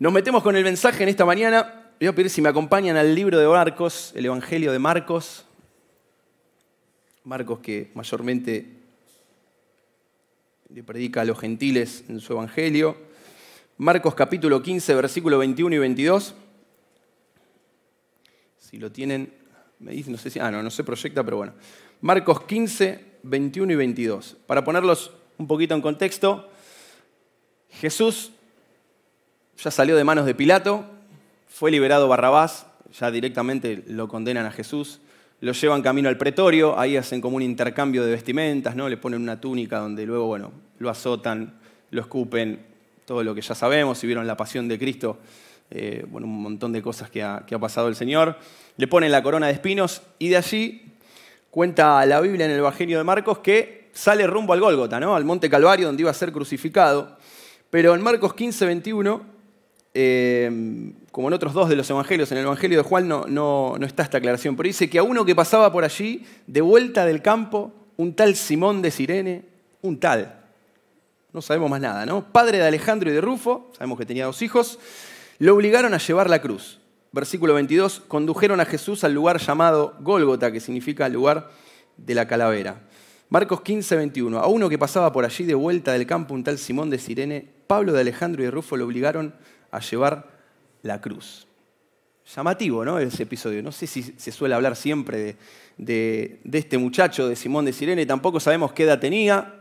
[0.00, 1.92] Nos metemos con el mensaje en esta mañana.
[2.00, 5.44] Voy a pedir si me acompañan al libro de Marcos, el Evangelio de Marcos.
[7.24, 8.78] Marcos que mayormente
[10.70, 12.96] le predica a los gentiles en su Evangelio.
[13.76, 16.34] Marcos capítulo 15, versículo 21 y 22.
[18.56, 19.34] Si lo tienen,
[19.80, 21.52] me dicen, no sé si, ah, no, no se proyecta, pero bueno.
[22.00, 24.38] Marcos 15, 21 y 22.
[24.46, 26.48] Para ponerlos un poquito en contexto,
[27.68, 28.32] Jesús
[29.62, 30.84] ya salió de manos de Pilato,
[31.48, 32.66] fue liberado Barrabás,
[32.98, 35.00] ya directamente lo condenan a Jesús,
[35.40, 38.88] lo llevan camino al pretorio, ahí hacen como un intercambio de vestimentas, ¿no?
[38.88, 41.58] le ponen una túnica donde luego bueno, lo azotan,
[41.90, 42.60] lo escupen,
[43.04, 45.18] todo lo que ya sabemos, si vieron la pasión de Cristo,
[45.70, 48.38] eh, bueno, un montón de cosas que ha, pasado el Señor,
[48.76, 50.84] le ponen la corona de espinos y de allí
[51.50, 55.14] cuenta la Biblia en el Evangelio de Marcos que sale rumbo al Gólgota, ¿no?
[55.14, 57.18] al Monte Calvario donde iba a ser crucificado.
[57.70, 59.22] Pero en Marcos 15, 21,
[59.92, 64.02] eh, como en otros dos de los evangelios, en el Evangelio de Juan no, está
[64.02, 67.72] esta aclaración, pero dice que a uno que pasaba por allí, de vuelta del campo,
[67.96, 69.44] un tal Simón de Sirene,
[69.82, 70.40] un tal,
[71.32, 72.32] no sabemos más nada, ¿no?
[72.32, 74.78] Padre de Alejandro y de Rufo, sabemos que tenía dos hijos,
[75.38, 76.78] lo obligaron a llevar la cruz.
[77.12, 81.50] Versículo 22, condujeron a Jesús al lugar llamado Gólgota, que significa lugar
[81.96, 82.82] de la calavera.
[83.30, 84.38] Marcos 15, 21.
[84.38, 87.48] A uno que pasaba por allí de vuelta del campo, un tal Simón de Sirene,
[87.66, 89.34] Pablo de Alejandro y de Rufo lo obligaron
[89.70, 90.28] a llevar
[90.82, 91.46] la cruz.
[92.34, 92.98] Llamativo, ¿no?
[92.98, 93.62] Ese episodio.
[93.62, 98.06] No sé si se suele hablar siempre de, de, este muchacho, de Simón de Sirene.
[98.06, 99.54] Tampoco sabemos qué edad tenía.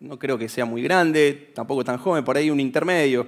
[0.00, 3.26] No creo que sea muy grande, tampoco tan joven, por ahí un intermedio.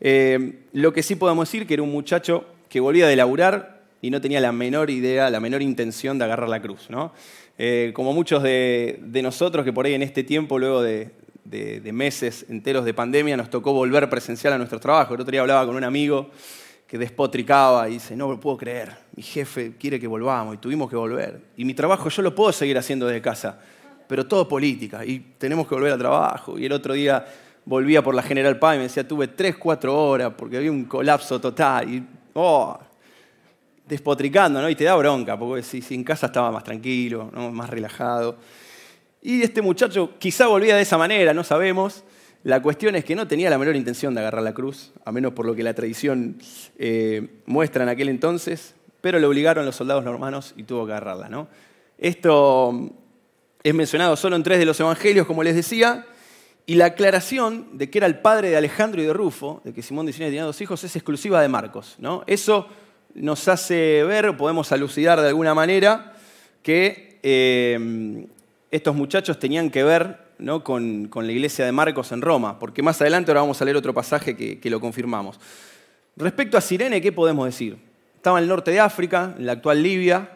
[0.00, 4.10] Eh, lo que sí podemos decir que era un muchacho que volvía de laburar y
[4.10, 7.12] no tenía la menor idea, la menor intención de agarrar la cruz, ¿no?
[7.58, 11.10] Eh, como muchos de, nosotros que por ahí en este tiempo, luego de,
[11.92, 15.14] meses enteros de pandemia, nos tocó volver presencial a nuestro trabajo.
[15.14, 16.30] El otro día hablaba con un amigo
[16.86, 20.88] que despotricaba y dice, no lo puedo creer, mi jefe quiere que volvamos y tuvimos
[20.88, 21.40] que volver.
[21.56, 23.58] Y mi trabajo yo lo puedo seguir haciendo desde casa,
[24.06, 26.58] pero todo política y tenemos que volver al trabajo.
[26.58, 27.24] Y el otro día
[27.64, 30.84] volvía por la General Paz y me decía, tuve 3, 4 horas porque había un
[30.84, 31.92] colapso total.
[31.92, 32.78] Y, oh,
[33.86, 34.68] despotricando, ¿no?
[34.68, 38.36] Y te da bronca, porque si, en casa estaba más tranquilo, más relajado.
[39.26, 42.04] Y este muchacho quizá volvía de esa manera, no sabemos.
[42.44, 45.32] La cuestión es que no tenía la menor intención de agarrar la cruz, a menos
[45.32, 46.38] por lo que la tradición
[46.78, 51.28] eh, muestra en aquel entonces, pero le obligaron los soldados romanos y tuvo que agarrarla.
[51.28, 51.48] ¿no?
[51.98, 52.88] Esto
[53.64, 56.06] es mencionado solo en tres de los evangelios, como les decía,
[56.64, 59.82] y la aclaración de que era el padre de Alejandro y de Rufo, de que
[59.82, 61.96] Simón de Sirene tenía dos hijos, es exclusiva de Marcos.
[61.98, 62.22] ¿no?
[62.28, 62.68] Eso
[63.14, 66.14] nos hace ver, podemos alucidar de alguna manera,
[66.62, 68.28] que eh,
[68.70, 70.62] estos muchachos tenían que ver ¿no?
[70.64, 73.94] con, la iglesia de Marcos en Roma, porque más adelante ahora vamos a leer otro
[73.94, 75.38] pasaje que, lo confirmamos.
[76.16, 77.76] Respecto a Sirene, ¿qué podemos decir?
[78.14, 80.30] Estaba en el norte de África, en la actual Libia,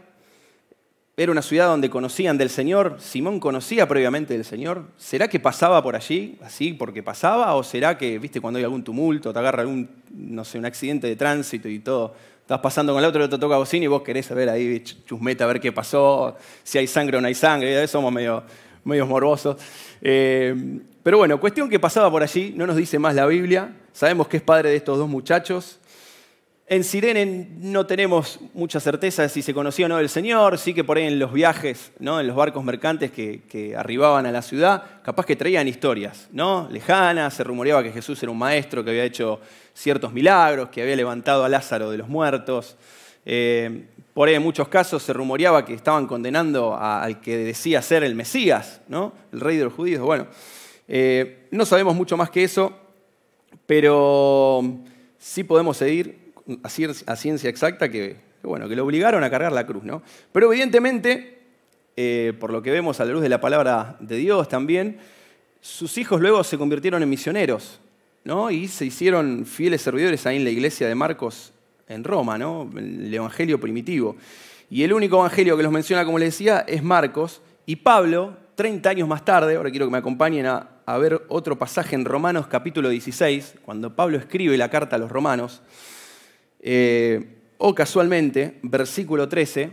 [1.16, 2.96] era una ciudad donde conocían del Señor.
[2.98, 4.84] Simón conocía previamente del Señor.
[4.96, 7.54] ¿Será que pasaba por allí así porque pasaba?
[7.56, 11.08] ¿O será que, viste, cuando hay algún tumulto, te agarra algún, no sé, un accidente
[11.08, 12.14] de tránsito y todo,
[12.50, 15.44] estás pasando con el otro, el otro toca bocina y vos querés saber ahí, chusmeta,
[15.44, 18.42] a ver qué pasó, si hay sangre o no hay sangre, somos medio,
[18.82, 19.56] medio morbosos.
[20.02, 24.26] Eh, pero bueno, cuestión que pasaba por allí, no nos dice más la Biblia, sabemos
[24.26, 25.78] que es padre de estos dos muchachos.
[26.70, 30.72] En Sirene no tenemos mucha certeza de si se conocía o no el Señor, sí
[30.72, 32.20] que por ahí en los viajes, ¿no?
[32.20, 36.68] en los barcos mercantes que, que, arribaban a la ciudad, capaz que traían historias ¿no?
[36.70, 39.40] lejanas, se rumoreaba que Jesús era un maestro que había hecho
[39.74, 42.76] ciertos milagros, que había levantado a Lázaro de los muertos.
[43.26, 48.04] Eh, por ahí en muchos casos se rumoreaba que estaban condenando al que decía ser
[48.04, 49.12] el Mesías, ¿no?
[49.32, 50.02] el rey de los judíos.
[50.02, 50.28] Bueno,
[50.86, 52.72] eh, no sabemos mucho más que eso,
[53.66, 54.62] pero
[55.18, 56.29] sí podemos seguir
[56.62, 59.84] a ciencia exacta que, bueno, que lo obligaron a cargar la cruz.
[59.84, 60.02] ¿no?
[60.32, 61.38] Pero evidentemente,
[61.96, 64.98] eh, por lo que vemos a la luz de la palabra de Dios también,
[65.60, 67.80] sus hijos luego se convirtieron en misioneros.
[68.50, 71.52] Y se hicieron fieles servidores ahí en la iglesia de Marcos
[71.88, 72.70] en Roma, ¿no?
[72.76, 74.16] El evangelio primitivo.
[74.68, 77.40] Y el único evangelio que los menciona, como les decía, es Marcos.
[77.66, 81.94] Y Pablo, 30 años más tarde, ahora quiero que me acompañen a, ver otro pasaje
[81.94, 85.62] en Romanos capítulo 16, cuando Pablo escribe la carta a los romanos,
[86.60, 89.70] eh, o casualmente, versículo 13,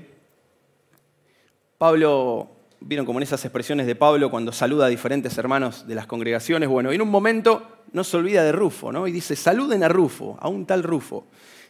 [1.77, 2.49] Pablo
[2.79, 6.69] vieron como en esas expresiones de Pablo cuando saluda a diferentes hermanos de las congregaciones.
[6.69, 9.07] Bueno, en un momento no se olvida de Rufo, ¿no?
[9.07, 11.25] Y dice, saluden a Rufo, a un tal Rufo,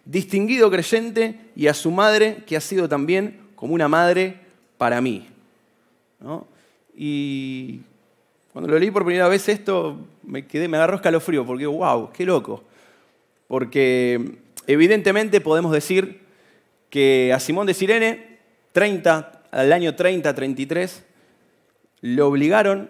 [0.05, 4.39] distinguido creyente y a su madre, que ha sido también como una madre
[4.77, 5.27] para mí.
[6.95, 7.81] Y
[8.53, 12.25] cuando lo leí por primera vez esto, me quedé, me agarró escalofrío, porque wow, qué
[12.25, 12.63] loco.
[13.47, 16.21] porque evidentemente podemos decir
[16.89, 18.39] que a Simón de Sirene,
[18.73, 21.03] 30, al año 30, 33,
[22.01, 22.89] lo obligaron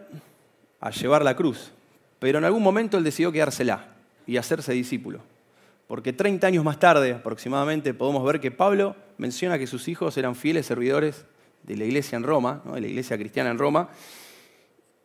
[0.79, 1.71] a llevar la cruz,
[2.19, 3.95] pero en algún momento él decidió quedársela
[4.25, 5.21] y hacerse discípulo.
[5.87, 10.35] Porque 30 años más tarde aproximadamente podemos ver que Pablo menciona que sus hijos eran
[10.35, 11.25] fieles servidores
[11.63, 13.89] de la iglesia en Roma, de la iglesia cristiana en Roma.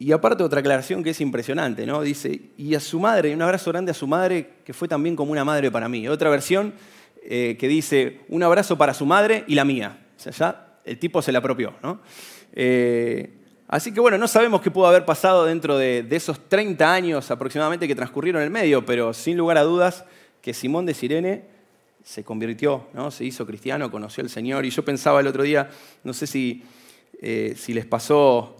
[0.02, 2.02] Y aparte otra aclaración que es impresionante, ¿no?
[2.02, 5.30] Dice, y a su madre, un abrazo grande a su madre, que fue también como
[5.30, 6.08] una madre para mí.
[6.08, 6.74] Otra versión
[7.22, 10.06] eh, que dice, un abrazo para su madre y la mía.
[10.16, 12.00] O sea, ya el tipo se la apropió, ¿no?
[12.52, 13.38] Eh,
[13.68, 17.86] Así que bueno, no sabemos qué pudo haber pasado dentro de, esos 30 años aproximadamente
[17.86, 20.04] que transcurrieron en el medio, pero sin lugar a dudas
[20.42, 21.44] que Simón de Sirene
[22.02, 23.12] se convirtió, ¿no?
[23.12, 24.66] se hizo cristiano, conoció al Señor.
[24.66, 25.70] Y yo pensaba el otro día,
[26.02, 26.64] no sé si,
[27.22, 28.58] eh, si les pasó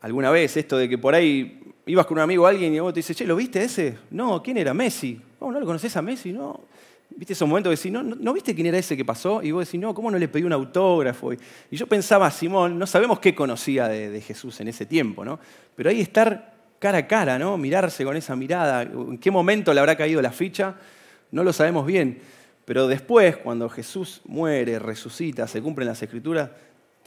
[0.00, 2.92] alguna vez esto de que por ahí ibas con un amigo o alguien y vos
[2.92, 3.98] te dice, che, ¿lo viste ese?
[4.10, 4.74] No, ¿quién era?
[4.74, 5.20] Messi.
[5.40, 6.32] ¿No lo conoces a Messi?
[6.32, 6.60] No.
[7.10, 9.42] ¿Viste esos momentos que decís, no, no, viste quién era ese que pasó?
[9.42, 11.32] Y vos decís, no, ¿cómo no le pedí un autógrafo?
[11.32, 11.38] Y,
[11.70, 15.40] yo pensaba, a Simón, no sabemos qué conocía de, Jesús en ese tiempo, ¿no?
[15.74, 17.56] Pero ahí estar cara a cara, ¿no?
[17.56, 20.76] Mirarse con esa mirada, en qué momento le habrá caído la ficha,
[21.32, 22.20] no lo sabemos bien.
[22.64, 26.50] Pero después, cuando Jesús muere, resucita, se cumplen las escrituras,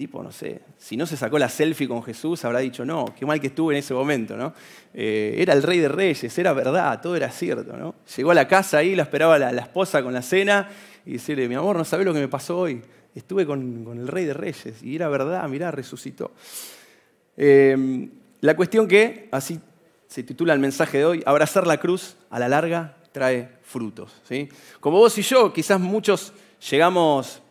[0.01, 3.23] tipo, no sé, si no se sacó la selfie con Jesús, habrá dicho, no, qué
[3.23, 4.51] mal que estuve en ese momento, ¿no?
[4.95, 7.93] Eh, era el rey de reyes, era verdad, todo era cierto, ¿no?
[8.17, 10.67] Llegó a la casa ahí, la esperaba la, esposa con la cena
[11.05, 12.81] y decirle, mi amor, no sabes lo que me pasó hoy,
[13.13, 16.31] estuve con, el rey de reyes y era verdad, mirá, resucitó.
[17.37, 18.09] Eh,
[18.39, 19.59] la cuestión que, así
[20.07, 24.19] se titula el mensaje de hoy, abrazar la cruz a la larga trae frutos.
[24.27, 24.49] ¿sí?
[24.79, 26.33] Como vos y yo, quizás muchos
[26.71, 27.43] llegamos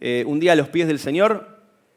[0.00, 1.51] eh, un día a los pies del Señor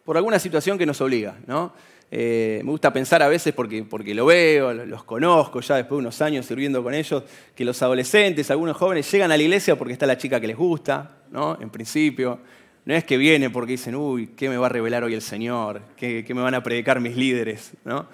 [0.06, 1.36] por alguna situación que nos obliga.
[1.48, 1.74] ¿no?
[2.12, 6.02] Eh, me gusta pensar a veces, porque, porque lo veo, los conozco ya después de
[6.02, 7.24] unos años sirviendo con ellos,
[7.56, 10.56] que los adolescentes, algunos jóvenes, llegan a la iglesia porque está la chica que les
[10.56, 11.57] gusta, ¿no?
[11.60, 12.40] en principio.
[12.86, 15.81] No es que viene porque dicen, uy, ¿qué me va a revelar hoy el Señor?
[15.98, 17.74] ¿Qué, qué me van a predicar mis líderes?
[17.84, 18.07] ¿no?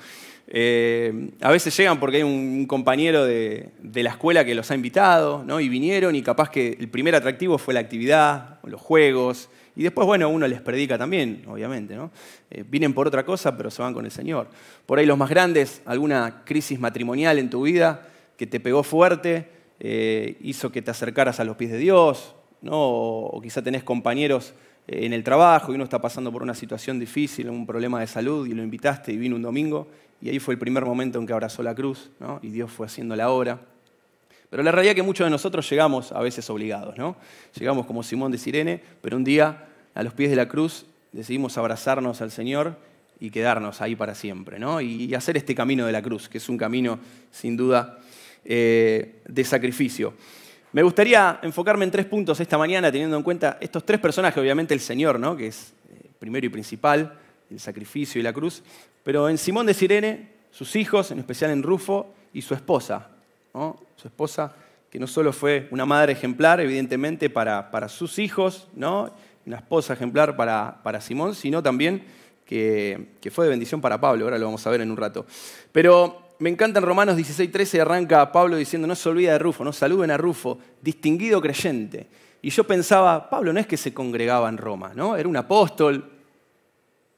[0.54, 5.46] Eh, a veces llegan porque hay un compañero de, la escuela que los ha invitado,
[5.46, 5.62] ¿no?
[5.62, 10.06] Y vinieron y capaz que el primer atractivo fue la actividad, los juegos, y después,
[10.06, 12.12] bueno, uno les predica también, obviamente, ¿no?
[12.50, 14.48] Eh, vienen por otra cosa, pero se van con el Señor.
[14.86, 18.08] Por ahí los más grandes, alguna crisis matrimonial en tu vida
[18.38, 22.74] que te pegó fuerte, eh, hizo que te acercaras a los pies de Dios, ¿no?
[22.74, 24.54] O, o quizá tenés compañeros
[24.88, 28.48] en el trabajo y uno está pasando por una situación difícil, un problema de salud
[28.48, 29.88] y lo invitaste y vino un domingo
[30.22, 32.40] y ahí fue el primer momento en que abrazó la cruz, ¿no?
[32.44, 33.60] y Dios fue haciendo la obra.
[34.52, 37.16] Pero la realidad es que muchos de nosotros llegamos a veces obligados, ¿no?
[37.58, 39.66] Llegamos como Simón de Sirene, pero un día
[39.96, 42.76] a los pies de la cruz decidimos abrazarnos al Señor
[43.18, 44.82] y quedarnos ahí para siempre, ¿no?
[44.82, 47.00] Y hacer este camino de la cruz, que es un camino
[47.32, 48.00] sin duda
[48.44, 50.16] eh, de sacrificio.
[50.74, 54.74] Me gustaría enfocarme en tres puntos esta mañana, teniendo en cuenta estos tres personajes, obviamente
[54.74, 55.38] el Señor, ¿no?
[55.38, 57.18] que es eh, primero y principal,
[57.50, 58.64] el sacrificio y la cruz,
[59.02, 63.10] pero en Simón de Sirene, sus hijos, en especial en Rufo, y su esposa,
[63.54, 64.54] su esposa
[64.90, 69.10] que no solo fue una madre ejemplar, evidentemente, para, para sus hijos, ¿no?
[69.46, 72.04] una esposa ejemplar para, para Simón, sino también
[72.46, 75.26] que, que, fue de bendición para Pablo, ahora lo vamos a ver en un rato.
[75.72, 79.72] Pero me encanta en Romanos 16:13 arranca Pablo diciendo, no se olvida de Rufo, no
[79.72, 82.08] saluden a Rufo, distinguido creyente.
[82.42, 85.16] Y yo pensaba, Pablo no es que se congregaba en Roma, ¿no?
[85.16, 86.12] Era un apóstol,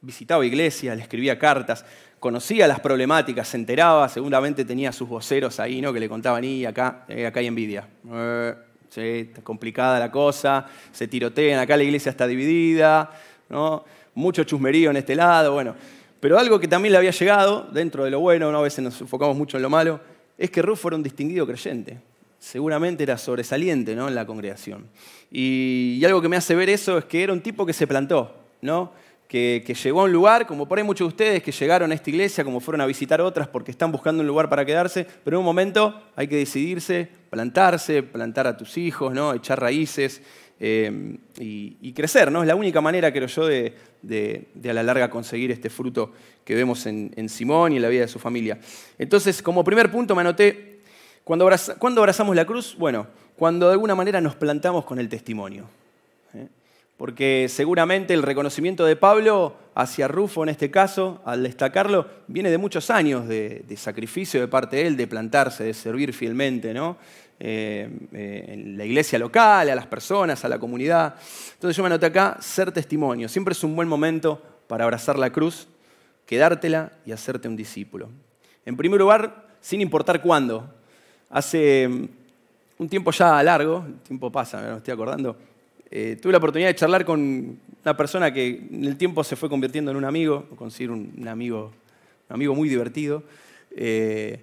[0.01, 1.85] visitaba iglesias, le escribía cartas,
[2.23, 5.91] conocía las problemáticas, se enteraba, seguramente tenía sus voceros ahí, ¿no?
[5.91, 7.85] Que le contaban, y acá, eh, acá hay envidia.
[8.09, 8.53] Eh,
[8.87, 13.11] sí, está complicada la cosa, se tirotean, acá la iglesia está dividida,
[13.49, 13.83] ¿no?
[14.15, 15.75] Mucho chusmerío en este lado, bueno.
[16.21, 18.59] Pero algo que también le había llegado, dentro de lo bueno, ¿no?
[18.59, 19.99] a veces nos enfocamos mucho en lo malo,
[20.37, 21.99] es que Rufo era un distinguido creyente.
[22.39, 24.07] Seguramente era sobresaliente ¿no?
[24.07, 24.87] en la congregación.
[25.29, 27.85] Y, y algo que me hace ver eso es que era un tipo que se
[27.85, 28.93] plantó, ¿no?
[29.33, 32.07] Que, llegó a un lugar, como por ahí muchos de ustedes que llegaron a esta
[32.11, 35.39] iglesia, como fueron a visitar otras porque están buscando un lugar para quedarse, pero en
[35.39, 39.33] un momento hay que decidirse, plantarse, plantar a tus hijos, ¿no?
[39.33, 40.21] echar raíces
[40.59, 42.31] eh, y, crecer.
[42.31, 42.43] ¿no?
[42.43, 43.73] Es la única manera, creo yo, de,
[44.69, 46.11] a la larga conseguir este fruto
[46.45, 48.59] que vemos en, Simón y en la vida de su familia.
[48.99, 50.81] Entonces, como primer punto me anoté,
[51.23, 52.75] ¿cuándo abrazamos la cruz?
[52.77, 55.67] Bueno, cuando de alguna manera nos plantamos con el testimonio
[56.97, 62.57] porque seguramente el reconocimiento de Pablo hacia Rufo en este caso, al destacarlo, viene de
[62.57, 66.97] muchos años de, sacrificio de parte de él, de plantarse, de servir fielmente ¿no?
[67.39, 71.15] Eh, eh, en la iglesia local, a las personas, a la comunidad.
[71.53, 73.27] Entonces yo me anoté acá, ser testimonio.
[73.27, 75.67] Siempre es un buen momento para abrazar la cruz,
[76.25, 78.09] quedártela y hacerte un discípulo.
[78.65, 80.71] En primer lugar, sin importar cuándo.
[81.29, 81.89] Hace
[82.77, 85.35] un tiempo ya largo, el tiempo pasa, me estoy acordando,
[85.95, 89.47] eh, tuve la oportunidad de charlar con una persona que en el tiempo se fue
[89.47, 91.71] convirtiendo en un amigo, considero un, amigo,
[92.29, 93.21] un amigo muy divertido,
[93.75, 94.39] eh,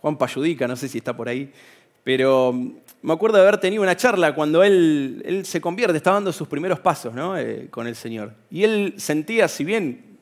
[0.00, 1.52] Juan Payudica, no sé si está por ahí,
[2.02, 2.54] pero
[3.02, 6.80] me acuerdo de haber tenido una charla cuando él, se convierte, estaba dando sus primeros
[6.80, 8.32] pasos eh, con el Señor.
[8.50, 10.16] Y él sentía, si bien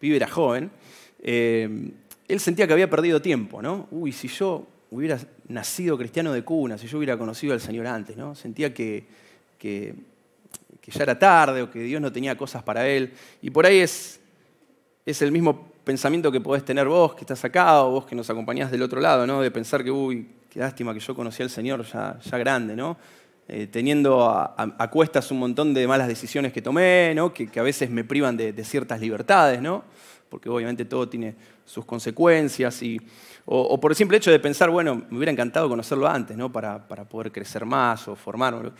[0.00, 0.72] pibe era joven,
[1.22, 3.86] él sentía que había perdido tiempo, ¿no?
[3.92, 8.16] Uy, si yo hubiera nacido cristiano de cuna, si yo hubiera conocido al Señor antes,
[8.16, 8.34] ¿no?
[8.34, 9.21] Sentía que,
[9.62, 9.94] que,
[10.84, 13.12] ya era tarde o que Dios no tenía cosas para él.
[13.40, 14.20] Y por ahí es,
[15.06, 18.28] es el mismo pensamiento que podés tener vos, que estás acá, o vos que nos
[18.28, 19.40] acompañás del otro lado, ¿no?
[19.40, 22.96] De pensar que, uy, qué lástima que yo conocí al Señor ya, ya grande, ¿no?
[23.48, 27.34] Eh, teniendo a, cuestas un montón de malas decisiones que tomé, ¿no?
[27.34, 29.84] que, a veces me privan de, ciertas libertades, ¿no?
[30.28, 32.98] porque obviamente todo tiene sus consecuencias y,
[33.44, 36.52] o, por el simple hecho de pensar, bueno, me hubiera encantado conocerlo antes, ¿no?
[36.52, 38.70] Para, poder crecer más o formarme.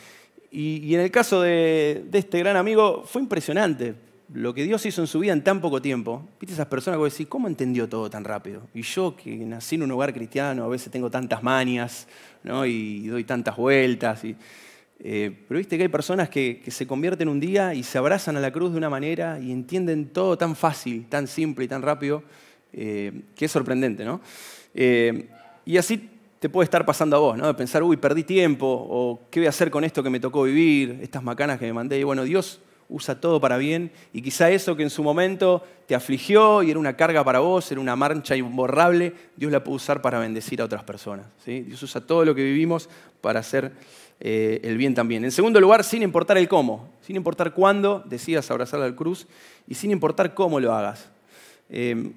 [0.54, 3.94] Y, en el caso de, este gran amigo, fue impresionante
[4.34, 6.28] lo que Dios hizo en su vida en tan poco tiempo.
[6.38, 8.68] ¿Viste esas personas que decís, ¿cómo entendió todo tan rápido?
[8.74, 12.06] Y yo, que nací en un hogar cristiano, a veces tengo tantas manias,
[12.42, 12.66] ¿no?
[12.66, 14.24] y doy tantas vueltas.
[14.24, 14.36] Y,
[15.04, 18.40] eh, pero viste que hay personas que, se convierten un día y se abrazan a
[18.40, 22.22] la cruz de una manera y entienden todo tan fácil, tan simple y tan rápido,
[22.72, 24.20] eh, que es sorprendente, ¿no?
[24.74, 25.28] Eh,
[25.64, 26.11] y así
[26.42, 27.46] te puede estar pasando a vos, ¿no?
[27.46, 30.42] De pensar, uy, perdí tiempo, o qué voy a hacer con esto que me tocó
[30.42, 32.00] vivir, estas macanas que me mandé.
[32.00, 32.58] Y bueno, Dios
[32.88, 36.80] usa todo para bien, y quizá eso que en su momento te afligió y era
[36.80, 40.64] una carga para vos, era una marcha imborrable, Dios la puede usar para bendecir a
[40.64, 41.26] otras personas.
[41.46, 42.88] Dios usa todo lo que vivimos
[43.20, 43.70] para hacer
[44.18, 45.22] eh, el bien también.
[45.24, 49.28] En segundo lugar, sin importar el cómo, sin importar cuándo decidas abrazar la cruz
[49.68, 51.08] y sin importar cómo lo hagas.
[51.70, 52.10] Eh,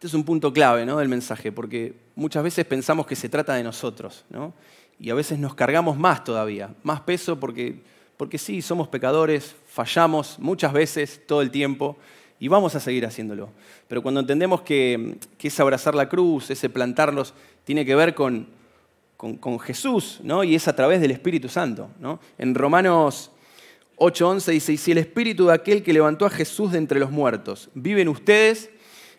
[0.00, 0.96] este es un punto clave ¿no?
[0.96, 4.54] del mensaje, porque muchas veces pensamos que se trata de nosotros, ¿no?
[4.98, 7.82] y a veces nos cargamos más todavía, más peso porque,
[8.16, 11.98] porque sí, somos pecadores, fallamos muchas veces, todo el tiempo,
[12.38, 13.50] y vamos a seguir haciéndolo.
[13.88, 18.46] Pero cuando entendemos que, que ese abrazar la cruz, ese plantarlos, tiene que ver con,
[19.18, 20.42] con, Jesús, ¿no?
[20.44, 21.90] y es a través del Espíritu Santo.
[22.00, 22.20] ¿no?
[22.38, 23.32] En Romanos
[23.98, 27.10] 8:11 dice, y si el Espíritu de aquel que levantó a Jesús de entre los
[27.10, 28.70] muertos vive en ustedes,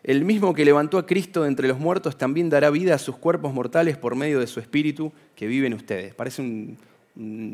[0.04, 3.18] el mismo que levantó a Cristo de entre los muertos también dará vida a sus
[3.18, 6.16] cuerpos mortales por medio de su espíritu que vive en ustedes.
[6.16, 6.78] Parece un,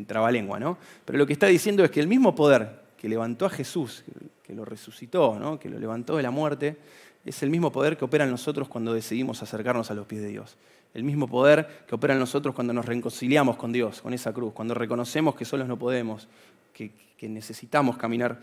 [0.06, 0.78] trabalengua, ¿no?
[1.04, 4.04] Pero lo que está diciendo es que el mismo poder que levantó a Jesús,
[4.42, 5.58] que lo resucitó, ¿no?
[5.58, 6.76] que lo levantó de la muerte,
[7.24, 10.28] es el mismo poder que opera en nosotros cuando decidimos acercarnos a los pies de
[10.28, 10.56] Dios.
[10.94, 14.54] El mismo poder que opera en nosotros cuando nos reconciliamos con Dios, con esa cruz,
[14.54, 16.28] cuando reconocemos que solos no podemos,
[16.72, 18.40] que necesitamos caminar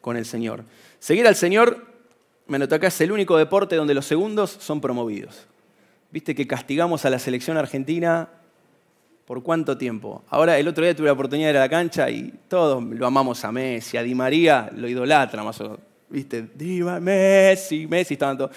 [0.00, 0.64] con el Señor.
[0.98, 1.95] Seguir al Señor
[2.46, 5.46] me noto acá, es el único deporte donde los segundos son promovidos.
[6.10, 8.28] Viste que castigamos a la selección argentina
[9.26, 10.22] por cuánto tiempo.
[10.28, 13.06] Ahora, el otro día tuve la oportunidad de ir a la cancha y todos lo
[13.06, 15.78] amamos a Messi, a Di María lo idolatra más o menos.
[16.08, 18.50] Viste, Di Messi, Messi, todos.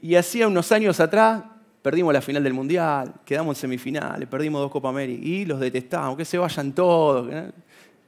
[0.00, 1.42] Y hacía unos años atrás
[1.82, 6.16] perdimos la final del Mundial, quedamos en semifinales, perdimos dos Copa América y los detestábamos,
[6.16, 7.28] que se vayan todos.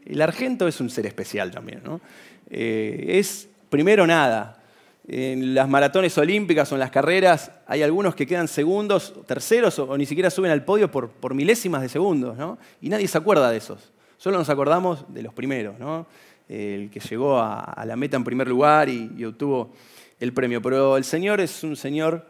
[0.04, 2.00] El argento es un ser especial también, ¿no?
[2.48, 4.62] Eh, es, primero nada,
[5.06, 9.98] en las maratones olímpicas o en las carreras hay algunos que quedan segundos, terceros o,
[9.98, 12.58] ni siquiera suben al podio por, milésimas de segundos, ¿no?
[12.80, 13.92] Y nadie se acuerda de esos.
[14.16, 16.06] Solo nos acordamos de los primeros, ¿no?
[16.48, 19.72] El que llegó a, la meta en primer lugar y, obtuvo
[20.20, 20.62] el premio.
[20.62, 22.26] Pero el Señor es un Señor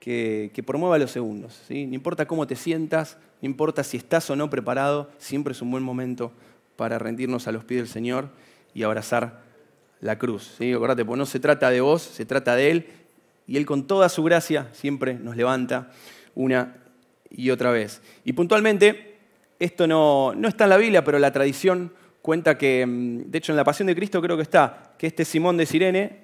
[0.00, 1.60] que, que promueve los segundos.
[1.68, 1.86] ¿sí?
[1.86, 5.70] No importa cómo te sientas, no importa si estás o no preparado, siempre es un
[5.70, 6.32] buen momento
[6.74, 8.30] para rendirnos a los pies del Señor
[8.74, 9.47] y abrazar
[10.00, 10.54] la cruz.
[10.58, 10.72] ¿sí?
[10.72, 12.86] Acordate, pues no se trata de vos, se trata de Él.
[13.46, 15.90] Y Él con toda su gracia siempre nos levanta
[16.34, 16.76] una
[17.30, 18.00] y otra vez.
[18.24, 19.16] Y puntualmente,
[19.58, 23.52] esto no, no está en la Biblia, pero la tradición cuenta que, mm, de hecho
[23.52, 26.18] en la Pasión de Cristo creo que está, que este Simón de Sirene,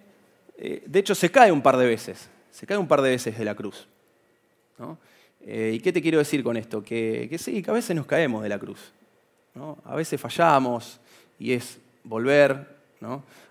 [0.59, 3.39] eh, de hecho se cae un par de veces, se cae un par de veces
[3.39, 3.89] de la cruz.
[5.47, 6.83] Eh, ¿Y qué te quiero decir con esto?
[6.83, 8.93] Que, que, sí, que a veces nos caemos de la cruz.
[9.85, 11.01] A veces fallamos
[11.39, 12.74] y es volver,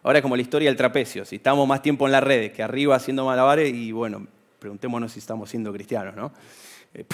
[0.03, 2.63] Ahora es como la historia del trapecio, si estamos más tiempo en las redes que
[2.63, 4.27] arriba haciendo malabares y bueno,
[4.59, 6.31] preguntémonos si estamos siendo cristianos, ¿no?
[6.93, 7.05] Eh,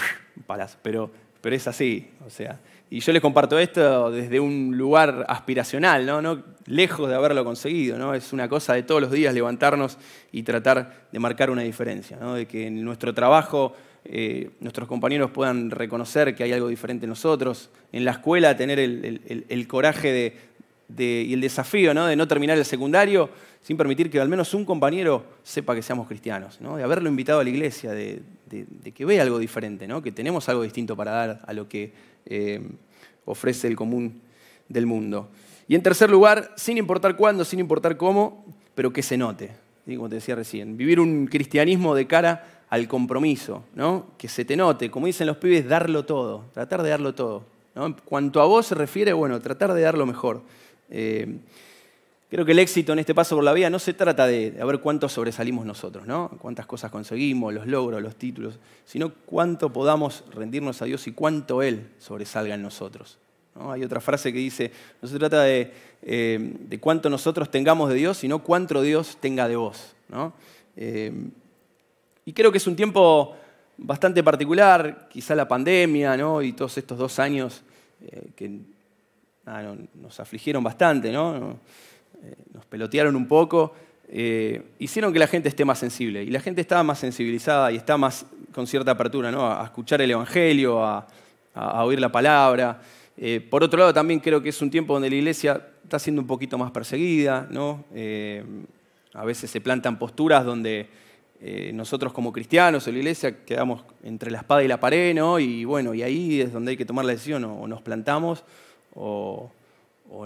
[0.82, 2.58] pero, pero es así, o sea,
[2.92, 6.42] y yo les comparto esto desde un lugar aspiracional, ¿no?
[6.66, 8.14] lejos de haberlo conseguido, ¿no?
[8.14, 9.96] Es una cosa de todos los días levantarnos
[10.32, 12.34] y tratar de marcar una diferencia, ¿no?
[12.34, 17.10] De que en nuestro trabajo eh, nuestros compañeros puedan reconocer que hay algo diferente en
[17.10, 20.49] nosotros, en la escuela tener el coraje de,
[20.96, 22.06] y el desafío ¿no?
[22.06, 23.30] de no terminar el secundario
[23.62, 27.44] sin permitir que al menos un compañero sepa que seamos cristianos, de haberlo invitado a
[27.44, 28.22] la iglesia, de,
[28.94, 30.02] que vea algo diferente, ¿no?
[30.02, 31.92] que tenemos algo distinto para dar a lo que
[32.26, 32.60] eh,
[33.26, 34.20] ofrece el común
[34.68, 35.28] del mundo.
[35.68, 38.44] Y en tercer lugar, sin importar cuándo, sin importar cómo,
[38.74, 39.50] pero que se note,
[39.84, 44.06] como te decía recién, vivir un cristianismo de cara al compromiso, ¿no?
[44.16, 47.44] que se te note, como dicen los pibes, darlo todo, tratar de darlo todo.
[47.74, 50.42] En cuanto a vos se refiere, bueno, tratar de dar lo mejor.
[50.90, 51.38] Eh,
[52.28, 54.80] creo que el éxito en este paso por la vida no se trata de, ver
[54.80, 56.30] cuánto sobresalimos nosotros, ¿no?
[56.40, 61.62] cuántas cosas conseguimos, los logros, los títulos, sino cuánto podamos rendirnos a Dios y cuánto
[61.62, 63.18] Él sobresalga en nosotros.
[63.58, 64.70] Hay otra frase que dice,
[65.02, 69.48] no se trata de, eh, de, cuánto nosotros tengamos de Dios, sino cuánto Dios tenga
[69.48, 69.94] de vos.
[70.76, 71.12] Eh,
[72.24, 73.36] y creo que es un tiempo
[73.76, 76.42] bastante particular, quizá la pandemia ¿no?
[76.42, 77.62] y todos estos dos años
[78.36, 78.60] que
[79.94, 81.58] nos afligieron bastante, ¿no?
[82.22, 83.74] Eh, nos pelotearon un poco,
[84.08, 86.22] eh, hicieron que la gente esté más sensible.
[86.22, 89.50] Y la gente estaba más sensibilizada y está más con cierta apertura ¿no?
[89.50, 91.06] a escuchar el Evangelio, a,
[91.84, 92.80] oír la palabra.
[93.50, 96.28] por otro lado, también creo que es un tiempo donde la iglesia está siendo un
[96.28, 97.46] poquito más perseguida.
[97.50, 97.84] ¿no?
[99.14, 100.88] a veces se plantan posturas donde
[101.42, 105.38] eh, nosotros como cristianos en la iglesia quedamos entre la espada y la pared, ¿no?
[105.38, 108.44] Y bueno, y ahí es donde hay que tomar la decisión, o nos plantamos
[108.94, 109.50] o,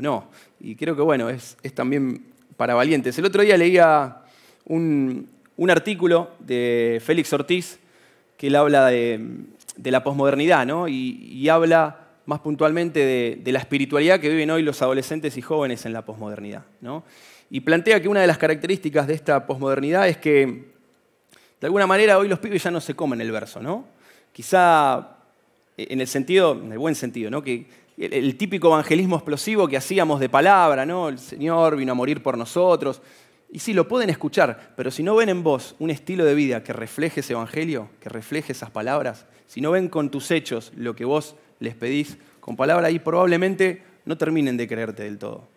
[0.00, 0.28] no.
[0.60, 2.24] Y creo que bueno, es, también
[2.56, 3.18] para valientes.
[3.18, 4.22] El otro día leía
[4.66, 5.28] un,
[5.68, 7.78] artículo de Félix Ortiz
[8.36, 9.20] que él habla de,
[9.84, 10.88] la posmodernidad, ¿no?
[10.88, 15.92] Y, habla más puntualmente de, la espiritualidad que viven hoy los adolescentes y jóvenes en
[15.92, 17.04] la posmodernidad, ¿no?
[17.50, 20.74] Y plantea que una de las características de esta posmodernidad es que
[21.60, 23.86] de alguna manera hoy los pibes ya no se comen el verso, ¿no?
[24.32, 25.16] Quizá
[25.76, 27.42] eh, en el sentido, en el buen sentido, ¿no?
[27.42, 31.08] Que el, típico evangelismo explosivo que hacíamos de palabra, ¿no?
[31.08, 33.00] El Señor vino a morir por nosotros.
[33.52, 36.64] Y sí, lo pueden escuchar, pero si no ven en vos un estilo de vida
[36.64, 40.96] que refleje ese evangelio, que refleje esas palabras, si no ven con tus hechos lo
[40.96, 45.54] que vos les pedís con palabra, ahí probablemente no terminen de creerte del todo.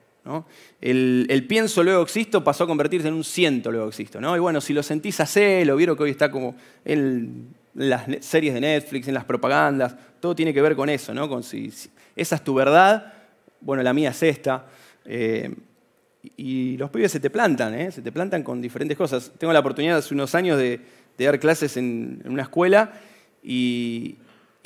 [0.82, 4.20] El, pienso luego existo pasó a convertirse en un siento luego existo.
[4.20, 4.36] ¿no?
[4.36, 5.76] Y bueno, si lo sentís, hacelo.
[5.76, 7.48] Vieron que hoy está como en
[7.78, 9.96] las series de Netflix, en las propagandas.
[10.20, 11.30] Todo tiene que ver con eso, ¿no?
[11.30, 11.72] Con si,
[12.16, 13.14] esa es tu verdad,
[13.62, 14.66] bueno, la mía es esta.
[15.06, 15.56] Eh,
[16.36, 17.92] y los pibes se te plantan, ¿eh?
[17.92, 19.32] se te plantan con diferentes cosas.
[19.38, 20.82] Tengo la oportunidad hace unos años de,
[21.18, 22.92] dar clases en, una escuela
[23.42, 24.18] y,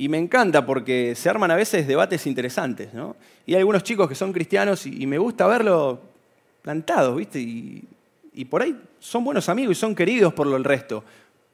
[0.02, 3.15] y me encanta porque se arman a veces debates interesantes, ¿no?
[3.45, 6.00] Y hay algunos chicos que son cristianos y, me gusta verlos
[6.62, 7.39] plantados, ¿viste?
[7.39, 11.04] Y, por ahí son buenos amigos y son queridos por el resto,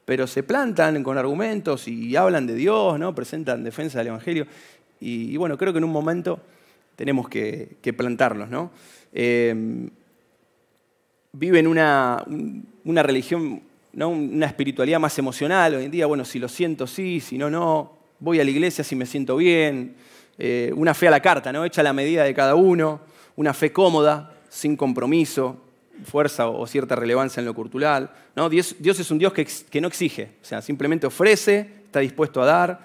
[0.08, 3.14] pero se plantan con argumentos y hablan de Dios, ¿no?
[3.14, 4.46] Presentan defensa del Evangelio.
[5.02, 6.40] Y, bueno, creo que en un momento
[6.96, 8.70] tenemos que, plantarlos, ¿no?
[9.12, 9.54] Eh,
[11.32, 12.24] viven una,
[12.86, 13.60] religión,
[13.92, 14.08] ¿no?
[14.08, 16.06] una espiritualidad más emocional hoy en día.
[16.06, 19.36] Bueno, si lo siento, sí, si no, no voy a la iglesia si me siento
[19.36, 19.94] bien,
[20.38, 21.66] eh, una fe a la carta, ¿no?
[21.66, 23.02] hecha a la medida de cada uno,
[23.36, 25.67] una fe cómoda, sin compromiso,
[26.04, 28.10] fuerza o cierta relevancia en lo cultural.
[28.50, 32.80] Dios, es un Dios que, no exige, o sea, simplemente ofrece, está dispuesto a dar,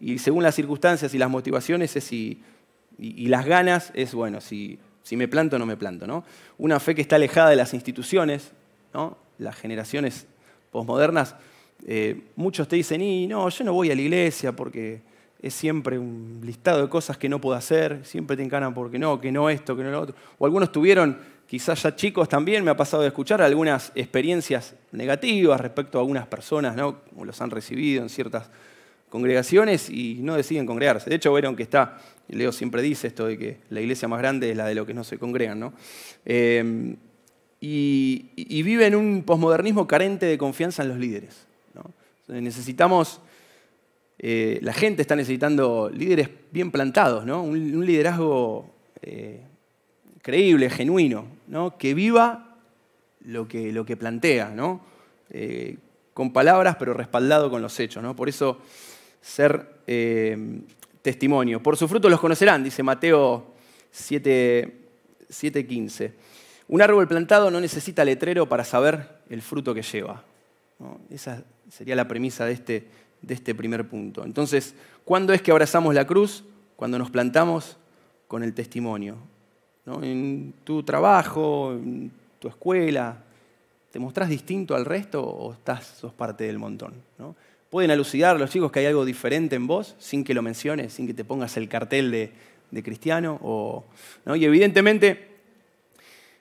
[0.00, 2.40] y según las circunstancias y las motivaciones es y,
[2.98, 4.78] las ganas es, bueno, si,
[5.12, 6.24] me planto o no me planto.
[6.58, 8.52] Una fe que está alejada de las instituciones,
[9.38, 10.26] las generaciones
[10.70, 11.34] posmodernas
[11.86, 15.02] eh, muchos te dicen, y no, yo no voy a la iglesia porque
[15.40, 19.20] es siempre un listado de cosas que no puedo hacer, siempre te encanan porque no,
[19.20, 20.14] que no esto, que no lo otro.
[20.38, 25.60] O algunos tuvieron, quizás ya chicos también, me ha pasado de escuchar algunas experiencias negativas
[25.60, 27.00] respecto a algunas personas, ¿no?
[27.10, 28.50] Como los han recibido en ciertas
[29.08, 31.08] congregaciones y no deciden congregarse.
[31.08, 34.50] De hecho, vieron que está, Leo siempre dice esto de que la iglesia más grande
[34.50, 35.72] es la de los que no se congregan, ¿no?
[36.24, 36.96] Eh,
[37.60, 41.46] y, y vive en un posmodernismo carente de confianza en los líderes.
[42.26, 43.20] Necesitamos,
[44.18, 47.42] eh, la gente está necesitando líderes bien plantados, ¿no?
[47.42, 48.70] un, liderazgo
[49.02, 49.42] eh,
[50.24, 51.76] creíble, genuino, ¿no?
[51.76, 52.56] que viva
[53.26, 54.80] lo que, lo que plantea, ¿no?
[55.28, 55.76] Eh,
[56.14, 58.02] con palabras pero respaldado con los hechos.
[58.02, 58.16] ¿no?
[58.16, 58.58] Por eso
[59.20, 59.68] ser
[61.02, 61.62] testimonio.
[61.62, 63.52] Por su fruto los conocerán, dice Mateo
[63.92, 66.12] 7.15.
[66.68, 70.24] Un árbol plantado no necesita letrero para saber el fruto que lleva.
[71.10, 72.88] Esa sería la premisa de este,
[73.20, 74.24] de este primer punto.
[74.24, 76.44] Entonces, ¿cuándo es que abrazamos la cruz?
[76.76, 77.76] Cuando nos plantamos
[78.26, 79.18] con el testimonio.
[79.86, 83.18] En tu trabajo, en tu escuela,
[83.90, 86.94] ¿te mostrás distinto al resto o estás, sos parte del montón?
[87.68, 91.06] ¿Pueden alucidar los chicos que hay algo diferente en vos sin que lo menciones, sin
[91.06, 93.38] que te pongas el cartel de, cristiano?
[93.42, 93.84] O,
[94.34, 95.28] Y evidentemente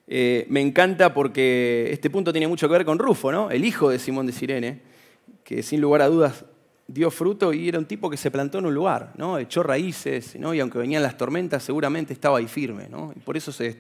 [0.08, 3.52] eh, me encanta porque este punto tiene mucho que ver con Rufo, ¿no?
[3.52, 4.80] el hijo de Simón de Sirene,
[5.44, 6.46] que sin lugar a dudas
[6.94, 9.40] dio fruto y era un tipo que se plantó en un lugar, ¿no?
[9.40, 10.54] echó raíces, ¿no?
[10.54, 12.88] y aunque venían las tormentas, seguramente estaba ahí firme.
[12.88, 13.12] ¿no?
[13.16, 13.76] Y por eso se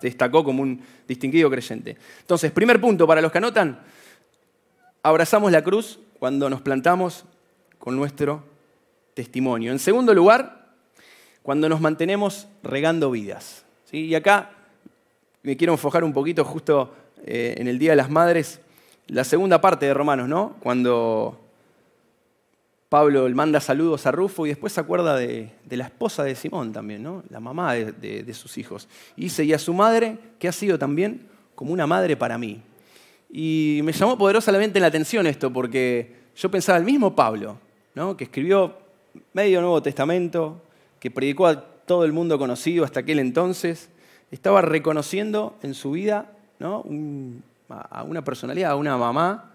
[0.00, 1.96] destacó, como un distinguido creyente.
[2.20, 3.80] Entonces, primer punto para los que anotan,
[5.02, 7.24] abrazamos la cruz cuando nos plantamos
[7.78, 8.44] con nuestro
[9.14, 9.72] testimonio.
[9.72, 10.68] En segundo lugar,
[11.42, 13.64] cuando nos mantenemos regando vidas.
[13.90, 14.06] ¿sí?
[14.06, 14.50] Y acá
[15.42, 18.60] me quiero enfocar un poquito justo eh, en el Día de las Madres,
[19.06, 20.56] la segunda parte de Romanos, ¿no?
[20.60, 21.43] Cuando
[22.94, 27.02] Pablo manda saludos a Rufo y después se acuerda de, la esposa de Simón también,
[27.02, 27.24] ¿no?
[27.28, 28.86] la mamá de, sus hijos.
[29.16, 31.26] Y dice, y a su madre, que ha sido también
[31.56, 32.62] como una madre para mí.
[33.32, 37.58] Y me llamó poderosamente la atención esto, porque yo pensaba, el mismo Pablo,
[37.96, 38.16] ¿no?
[38.16, 38.78] que escribió
[39.32, 40.62] medio Nuevo Testamento,
[41.00, 43.88] que predicó a todo el mundo conocido hasta aquel entonces,
[44.30, 46.30] estaba reconociendo en su vida
[46.60, 46.84] ¿no?
[47.68, 49.53] a una personalidad, a una mamá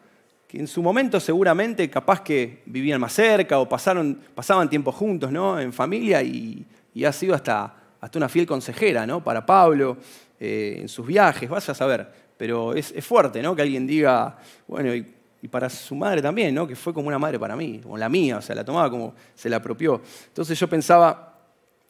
[0.49, 5.31] que en su momento seguramente capaz que vivían más cerca o pasaron, pasaban tiempo juntos
[5.31, 5.59] ¿no?
[5.59, 6.65] en familia y,
[7.05, 9.23] ha sido hasta, hasta una fiel consejera ¿no?
[9.23, 9.97] para Pablo
[10.39, 12.11] eh, en sus viajes, vas a saber.
[12.35, 13.55] Pero es, fuerte ¿no?
[13.55, 15.05] que alguien diga, bueno, y,
[15.49, 16.67] para su madre también, ¿no?
[16.67, 19.13] que fue como una madre para mí, como la mía, o sea, la tomaba como
[19.35, 20.01] se la apropió.
[20.29, 21.41] Entonces yo pensaba,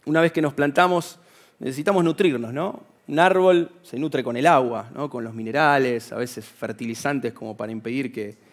[0.05, 1.17] una vez que nos plantamos,
[1.59, 2.83] necesitamos nutrirnos, ¿no?
[3.07, 5.09] Un árbol se nutre con el agua, ¿no?
[5.09, 8.48] con los minerales, a veces fertilizantes como para impedir que,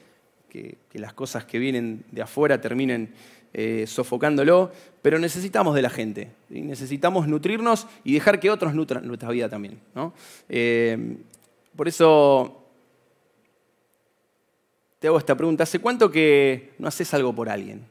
[0.91, 3.13] que, las cosas que vienen de afuera terminen
[3.53, 4.71] eh, sofocándolo,
[5.03, 9.79] pero necesitamos de la gente, necesitamos nutrirnos y dejar que otros nutran nuestra vida también.
[10.49, 11.17] Eh,
[11.75, 12.65] por eso
[14.99, 17.83] te hago esta pregunta, ¿hace cuánto que no haces algo por alguien?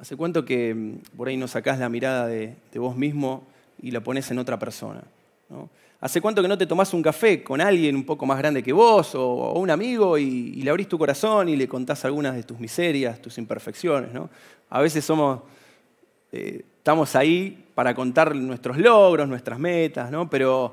[0.00, 3.46] ¿Hace cuánto que mm, por ahí no sacás la mirada de, de vos mismo
[3.82, 5.02] y la pones en otra persona?
[5.48, 5.68] ¿no?
[6.00, 8.72] ¿Hace cuánto que no te tomás un café con alguien un poco más grande que
[8.72, 12.60] vos o, un amigo y, le abrís tu corazón y le contás algunas de tus
[12.60, 14.12] miserias, tus imperfecciones?
[14.12, 14.30] ¿no?
[14.70, 15.40] A veces somos,
[16.30, 20.30] eh, estamos ahí para contar nuestros logros, nuestras metas, ¿no?
[20.30, 20.72] pero,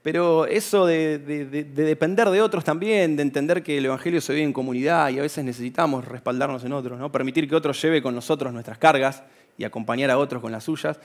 [0.00, 4.54] pero eso de, depender de otros también, de entender que el Evangelio se vive en
[4.54, 7.12] comunidad y a veces necesitamos respaldarnos en otros, ¿no?
[7.12, 9.22] permitir que otros lleve con nosotros nuestras cargas
[9.58, 10.98] y acompañar a otros con las suyas.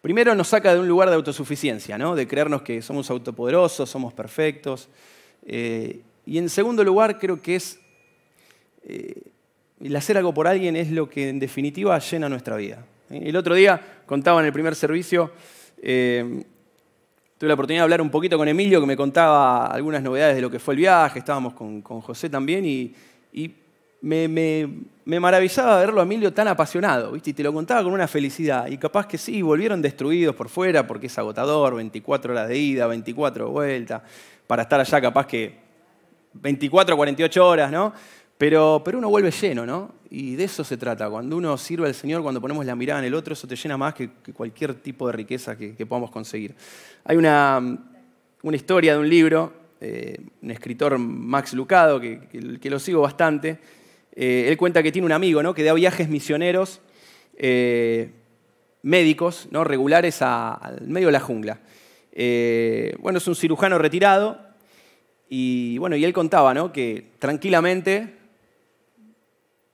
[0.00, 2.14] Primero nos saca de un lugar de autosuficiencia, ¿no?
[2.14, 4.88] de creernos que somos autopoderosos, somos perfectos.
[5.44, 7.80] Eh, y en segundo lugar, creo que es
[8.84, 9.22] eh,
[9.80, 12.84] el hacer algo por alguien es lo que en definitiva llena nuestra vida.
[13.10, 15.32] El otro día contaba en el primer servicio,
[15.82, 16.44] eh,
[17.36, 20.42] tuve la oportunidad de hablar un poquito con Emilio, que me contaba algunas novedades de
[20.42, 22.94] lo que fue el viaje, estábamos con, José también, y
[24.00, 24.68] me,
[25.04, 27.30] maravillaba verlo a Emilio tan apasionado, ¿viste?
[27.30, 28.66] Y te lo contaba con una felicidad.
[28.68, 32.86] Y capaz que sí, volvieron destruidos por fuera porque es agotador, 24 horas de ida,
[32.86, 34.02] 24 de vuelta,
[34.46, 35.56] para estar allá capaz que
[36.34, 37.92] 24 o 48 horas, ¿no?
[38.36, 39.92] Pero, pero uno vuelve lleno, ¿no?
[40.10, 41.10] Y de eso se trata.
[41.10, 43.76] Cuando uno sirve al Señor, cuando ponemos la mirada en el otro, eso te llena
[43.76, 46.54] más que, cualquier tipo de riqueza que, podamos conseguir.
[47.04, 47.60] Hay una,
[48.42, 52.28] una, historia de un libro, eh, un escritor, Max Lucado, que,
[52.60, 53.58] que lo sigo bastante,
[54.20, 55.54] eh, él cuenta que tiene un amigo ¿no?
[55.54, 56.80] que da viajes misioneros
[57.36, 58.10] eh,
[58.82, 59.62] médicos, ¿no?
[59.62, 61.60] regulares al medio de la jungla.
[62.10, 64.40] Eh, bueno, es un cirujano retirado
[65.28, 66.72] y, bueno, y él contaba ¿no?
[66.72, 68.16] que tranquilamente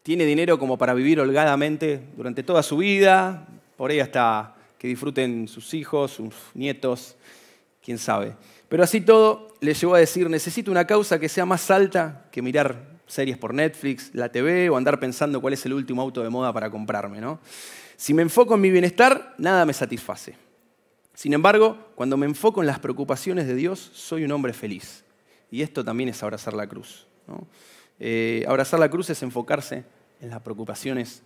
[0.02, 5.48] tiene dinero como para vivir holgadamente durante toda su vida, por ahí hasta que disfruten
[5.48, 7.16] sus hijos, sus nietos,
[7.82, 8.34] quién sabe.
[8.68, 12.42] Pero así todo le llevó a decir, necesito una causa que sea más alta que
[12.42, 16.30] mirar series por Netflix, la TV o andar pensando cuál es el último auto de
[16.30, 17.20] moda para comprarme.
[17.20, 17.40] ¿no?
[17.96, 20.36] Si me enfoco en mi bienestar, nada me satisface.
[21.14, 25.04] Sin embargo, cuando me enfoco en las preocupaciones de Dios, soy un hombre feliz.
[25.50, 27.06] Y esto también es abrazar la cruz.
[28.00, 29.84] Eh, abrazar la cruz es enfocarse
[30.20, 31.22] en las preocupaciones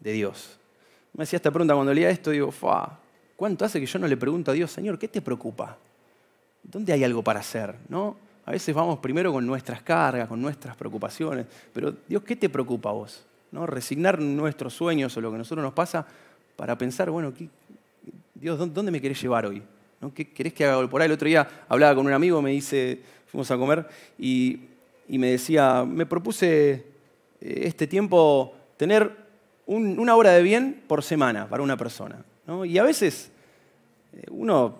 [0.00, 0.58] de Dios.
[1.14, 2.52] Me decía esta pregunta cuando leía esto, digo,
[3.36, 5.78] ¿cuánto hace que yo no le pregunto a Dios, Señor, ¿qué te preocupa?
[6.62, 7.76] ¿Dónde hay algo para hacer?
[7.88, 8.16] ¿No?
[8.46, 12.90] A veces vamos primero con nuestras cargas, con nuestras preocupaciones, pero Dios, ¿qué te preocupa
[12.90, 13.24] a vos?
[13.50, 13.66] ¿No?
[13.66, 16.06] Resignar nuestros sueños o lo que a nosotros nos pasa
[16.56, 17.32] para pensar, bueno,
[18.34, 19.62] Dios, ¿dónde me querés llevar hoy?
[20.00, 20.12] ¿No?
[20.12, 21.06] ¿Qué querés que haga por ahí?
[21.06, 24.60] El otro día hablaba con un amigo, me dice, fuimos a comer, y,
[25.08, 26.82] me decía, me propuse eh,
[27.40, 29.24] este tiempo tener
[29.66, 32.22] una hora de bien por semana para una persona.
[32.66, 33.30] Y a veces
[34.12, 34.76] eh, uno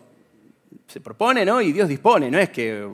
[0.86, 1.62] se propone ¿no?
[1.62, 2.86] y Dios dispone, no es que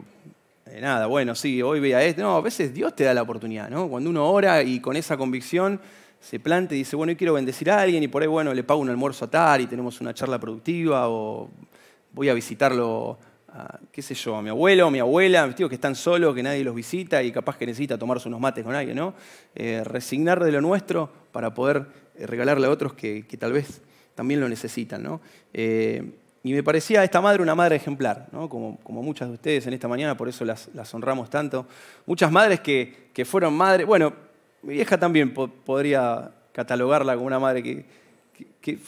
[0.73, 2.23] eh, nada, bueno, sí, hoy voy a esto.
[2.23, 3.89] No, a veces Dios te da la oportunidad, ¿no?
[3.89, 5.81] Cuando uno ora y con esa convicción
[6.21, 8.63] se planta y dice, bueno, hoy quiero bendecir a alguien y por ahí, bueno, le
[8.63, 11.51] pago un almuerzo a tal y tenemos una charla productiva o
[12.13, 15.75] voy a visitarlo, a, qué sé yo, a mi abuelo, a mi abuela, digo que
[15.77, 18.97] están solos, que nadie los visita y capaz que necesita tomarse unos mates con alguien,
[18.97, 19.15] ¿no?
[19.55, 23.81] Eh, resignar de lo nuestro para poder eh, regalarle a otros que, tal vez
[24.15, 25.03] también lo necesitan.
[25.03, 25.21] ¿no?
[25.55, 26.05] Eh,
[26.43, 28.49] y me parecía esta madre una madre ejemplar, ¿no?
[28.49, 31.67] como, como, muchas de ustedes en esta mañana, por eso las, honramos tanto.
[32.07, 34.13] Muchas madres que, que, fueron madres, bueno,
[34.63, 37.85] mi vieja también podría catalogarla como una madre que,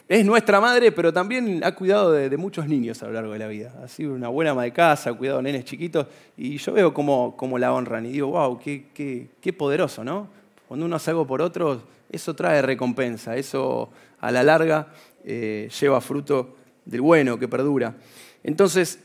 [0.08, 3.48] es nuestra madre, pero también ha cuidado de, muchos niños a lo largo de la
[3.48, 3.74] vida.
[3.82, 6.94] Ha sido una buena ama de casa, ha cuidado de nenes chiquitos, y yo veo
[6.94, 10.28] cómo, la honran y digo, wow, qué, qué, poderoso, ¿no?
[10.68, 14.88] Cuando uno hace algo por otros, eso trae recompensa, eso a la larga
[15.24, 17.96] eh, lleva fruto del bueno que perdura.
[18.42, 18.98] Entonces,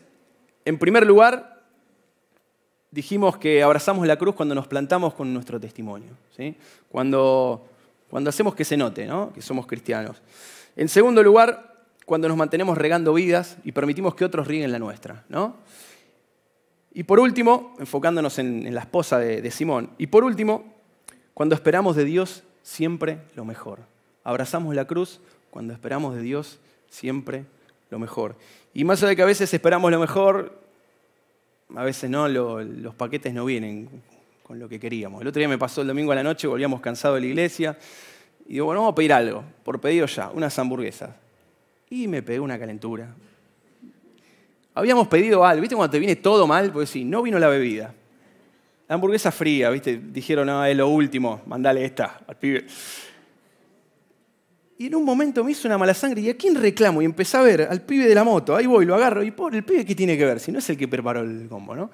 [0.65, 1.63] en primer lugar,
[2.91, 6.55] dijimos que abrazamos la cruz cuando nos plantamos con nuestro testimonio, ¿sí?
[6.89, 7.69] cuando,
[8.25, 9.31] hacemos que se note ¿no?
[9.33, 10.21] que somos cristianos.
[10.75, 15.25] En segundo lugar, cuando nos mantenemos regando vidas y permitimos que otros rieguen la nuestra.
[15.29, 15.57] ¿no?
[16.93, 20.73] Y por último, enfocándonos en, la esposa de, de Simón, y por último,
[21.33, 23.79] cuando esperamos de Dios siempre lo mejor.
[24.23, 26.59] Abrazamos la cruz cuando esperamos de Dios
[26.89, 27.56] siempre lo mejor.
[28.73, 30.59] Y más allá de que a veces esperamos lo mejor,
[31.75, 33.89] a veces no, los paquetes no vienen
[34.43, 35.21] con lo que queríamos.
[35.21, 37.77] El otro día me pasó el domingo a la noche, volvíamos cansados de la iglesia,
[38.47, 41.09] y digo, bueno, vamos a pedir algo, por pedido ya, unas hamburguesas.
[41.89, 43.13] Y me pegué una calentura.
[44.73, 46.71] Habíamos pedido algo, ¿viste cuando te viene todo mal?
[46.71, 47.93] Pues sí, no vino la bebida.
[48.87, 49.97] La hamburguesa fría, ¿viste?
[49.97, 52.65] Dijeron, no, es lo último, mandale esta al pibe.
[54.77, 56.21] Y en un momento me hizo una mala sangre.
[56.21, 57.01] ¿Y a quién reclamo?
[57.01, 58.55] Y empecé a ver al pibe de la moto.
[58.55, 59.23] Ahí voy, lo agarro.
[59.23, 60.39] Y por el pibe, ¿qué tiene que ver?
[60.39, 61.89] Si no es el que preparó el combo, ¿no?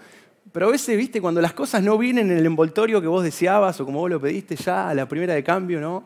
[0.51, 3.79] Pero a veces, viste, cuando las cosas no vienen en el envoltorio que vos deseabas
[3.79, 6.03] o como vos lo pediste ya a la primera de cambio, ¿no?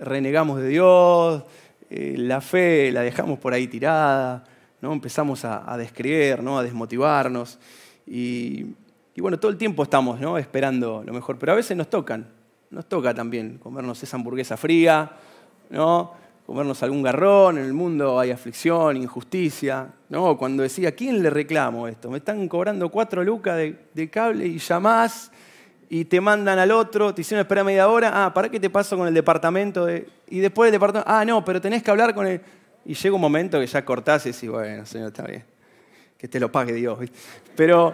[0.00, 1.44] renegamos de Dios,
[1.90, 4.44] eh, la fe la dejamos por ahí tirada,
[4.80, 4.92] ¿no?
[4.92, 6.58] empezamos a, descreer, ¿no?
[6.58, 7.58] a desmotivarnos.
[8.06, 8.66] Y,
[9.16, 10.38] bueno, todo el tiempo estamos ¿no?
[10.38, 12.28] esperando lo mejor, pero a veces nos tocan,
[12.70, 15.10] nos toca también comernos esa hamburguesa fría,
[15.70, 16.18] ¿no?
[16.48, 19.86] comernos algún garrón, en el mundo hay aflicción, injusticia.
[20.08, 20.38] ¿no?
[20.38, 22.10] Cuando decía, ¿quién le reclamo esto?
[22.10, 23.58] Me están cobrando cuatro lucas
[23.92, 25.30] de, cable y ya más
[25.90, 28.96] y te mandan al otro, te hicieron esperar media hora, ah, ¿para qué te paso
[28.96, 29.84] con el departamento?
[29.84, 30.08] De...
[30.28, 32.40] Y después del departamento, ah, no, pero tenés que hablar con él.
[32.86, 35.44] Y llega un momento que ya cortás y decís, bueno, señor, está bien,
[36.16, 36.98] que te lo pague Dios.
[37.54, 37.92] Pero,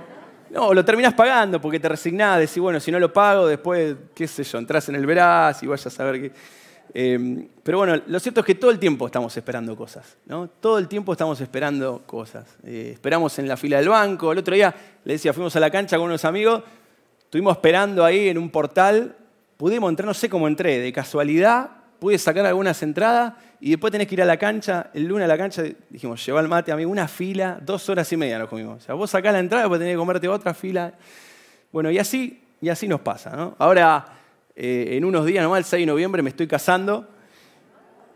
[0.50, 4.28] no, lo terminás pagando porque te resignás, decís, bueno, si no lo pago, después, qué
[4.28, 6.32] sé yo, entras en el veraz y vayas a saber qué.
[6.96, 10.48] Em, pero bueno, lo cierto es que todo el tiempo estamos esperando cosas, ¿no?
[10.48, 12.46] Todo el tiempo estamos esperando cosas.
[12.64, 14.30] Eh, esperamos en la fila del banco.
[14.30, 14.72] El otro día
[15.04, 16.62] le decía, fuimos a la cancha con unos amigos
[17.34, 19.16] Estuvimos esperando ahí en un portal,
[19.56, 24.06] pudimos entrar, no sé cómo entré, de casualidad, pude sacar algunas entradas y después tenés
[24.06, 26.92] que ir a la cancha, el lunes a la cancha, dijimos, lleva el mate, amigo,
[26.92, 28.76] una fila, dos horas y media nos comimos.
[28.76, 30.94] O sea, vos sacás la entrada, después tenés que comerte otra fila.
[31.72, 33.56] Bueno, y así, y así nos pasa, ¿no?
[33.58, 34.06] Ahora,
[34.56, 37.08] eh, en unos días nomás, el 6 de noviembre, me estoy casando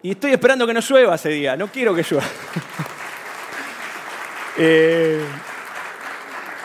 [0.01, 2.27] y estoy esperando que no llueva ese día, no quiero que llueva.
[4.59, 5.21] eh,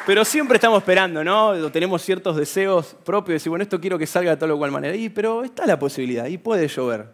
[0.05, 1.71] pero siempre estamos esperando, ¿no?
[1.71, 4.69] Tenemos ciertos deseos propios, de decir, bueno, esto quiero que salga de tal o cual
[4.69, 4.95] manera.
[4.95, 7.07] Y, pero está la posibilidad, y puede llover.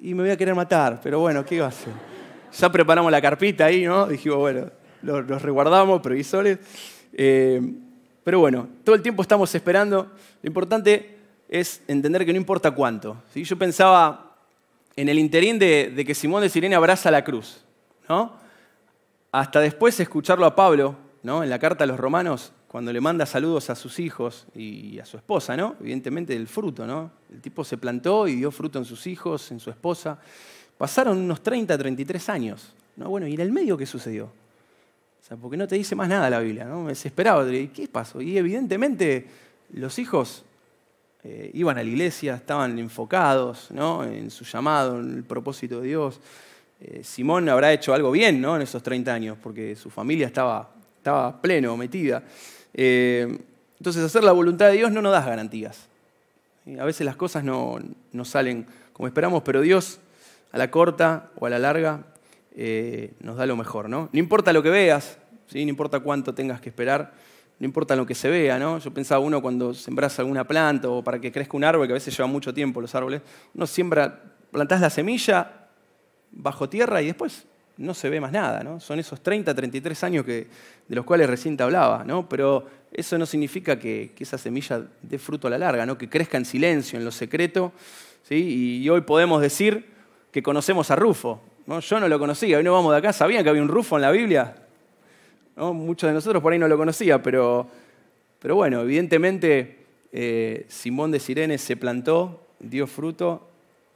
[0.00, 1.92] Y me voy a querer matar, pero bueno, ¿qué va a hacer?
[2.58, 4.06] Ya preparamos la carpita ahí, ¿no?
[4.06, 4.70] Dijimos, bueno,
[5.02, 6.58] los, resguardamos, previsores.
[7.12, 7.62] Eh,
[8.22, 10.10] pero bueno, todo el tiempo estamos esperando.
[10.42, 11.13] Lo importante
[11.48, 13.16] es entender que no importa cuánto.
[13.32, 13.44] ¿sí?
[13.44, 14.36] Yo pensaba
[14.96, 17.64] en el interín de, que Simón de Sirene abraza la cruz,
[18.08, 18.32] ¿no?
[19.32, 23.70] Hasta después escucharlo a Pablo en la carta a los romanos, cuando le manda saludos
[23.70, 25.76] a sus hijos y a su esposa, ¿no?
[25.80, 26.86] evidentemente el fruto.
[26.86, 27.10] ¿no?
[27.32, 30.18] El tipo se plantó y dio fruto en sus hijos, en su esposa.
[30.76, 32.74] Pasaron unos 30, 33 años.
[32.96, 33.08] ¿no?
[33.08, 34.24] Bueno, ¿y en el medio qué sucedió?
[34.26, 36.64] O sea, porque no te dice más nada la Biblia.
[36.64, 36.82] ¿no?
[36.82, 37.46] Me desesperaba.
[37.46, 38.20] ¿Qué pasó?
[38.20, 39.28] Y evidentemente
[39.72, 40.44] los hijos
[41.26, 44.04] eh, iban a la iglesia, estaban enfocados ¿no?
[44.04, 46.20] en su llamado, en el propósito de Dios.
[46.82, 48.56] Eh, Simón habrá hecho algo bien ¿no?
[48.56, 52.22] en esos 30 años, porque su familia estaba estaba pleno, metida.
[52.74, 53.38] Eh,
[53.78, 55.86] entonces, hacer la voluntad de Dios no nos da garantías.
[56.78, 57.78] A veces las cosas no,
[58.24, 60.00] salen como esperamos, pero Dios
[60.52, 62.04] a la corta o a la larga
[63.20, 63.88] nos da lo mejor.
[63.90, 64.08] ¿no?
[64.12, 65.64] no importa lo que veas, ¿sí?
[65.64, 67.12] no importa cuánto tengas que esperar,
[67.58, 68.58] no importa lo que se vea.
[68.58, 68.78] ¿no?
[68.78, 71.94] Yo pensaba uno cuando sembras alguna planta o para que crezca un árbol, que a
[71.94, 73.22] veces lleva mucho tiempo los árboles,
[73.54, 75.68] uno siembra, plantás la semilla
[76.30, 78.78] bajo tierra y después no se ve más nada, ¿no?
[78.78, 80.46] Son esos 30, 33 años que,
[80.86, 82.28] de los cuales recién te hablaba, ¿no?
[82.28, 85.98] Pero eso no significa que, esa semilla dé fruto a la larga, ¿no?
[85.98, 87.72] Que crezca en silencio, en lo secreto,
[88.22, 88.80] ¿sí?
[88.82, 89.92] Y hoy podemos decir
[90.30, 91.80] que conocemos a Rufo, ¿no?
[91.80, 94.02] Yo no lo conocía, hoy no vamos de acá, ¿sabían que había un Rufo en
[94.02, 94.54] la Biblia?
[95.56, 97.68] Muchos de nosotros por ahí no lo conocía, pero,
[98.40, 103.48] pero bueno, evidentemente eh, Simón de Sirene se plantó, dio fruto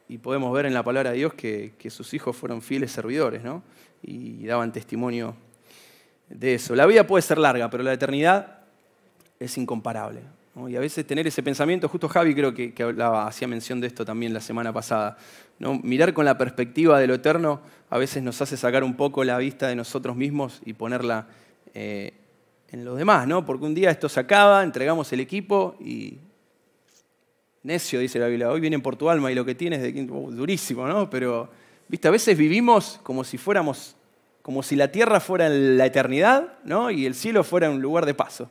[0.09, 3.62] y podemos ver en la palabra de Dios que, sus hijos fueron fieles servidores, ¿no?
[4.03, 5.35] Y daban testimonio
[6.29, 6.77] de eso.
[6.77, 8.61] La vida puede ser larga, pero la eternidad
[9.40, 10.21] es incomparable.
[10.68, 12.73] Y a veces tener ese pensamiento, justo Javi creo que,
[13.27, 15.16] hacía mención de esto también la semana pasada,
[15.59, 15.75] ¿no?
[15.75, 19.38] mirar con la perspectiva de lo eterno a veces nos hace sacar un poco la
[19.38, 21.29] vista de nosotros mismos y ponerla
[21.81, 22.12] eh,
[22.71, 23.45] en los demás, ¿no?
[23.47, 26.19] porque un día esto se acaba, entregamos el equipo y
[27.62, 30.31] necio, dice la Biblia, hoy vienen por tu alma y lo que tienes de uh,
[30.33, 31.09] durísimo, ¿no?
[31.09, 31.49] Pero,
[31.87, 33.95] viste, a veces vivimos como si fuéramos,
[34.43, 36.91] como si la tierra fuera la eternidad, ¿no?
[36.91, 38.51] Y el cielo fuera un lugar de paso,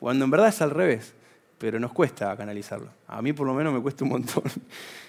[0.00, 1.14] cuando en verdad es al revés
[1.58, 2.88] pero nos cuesta canalizarlo.
[3.06, 4.44] A mí por lo menos me cuesta un montón.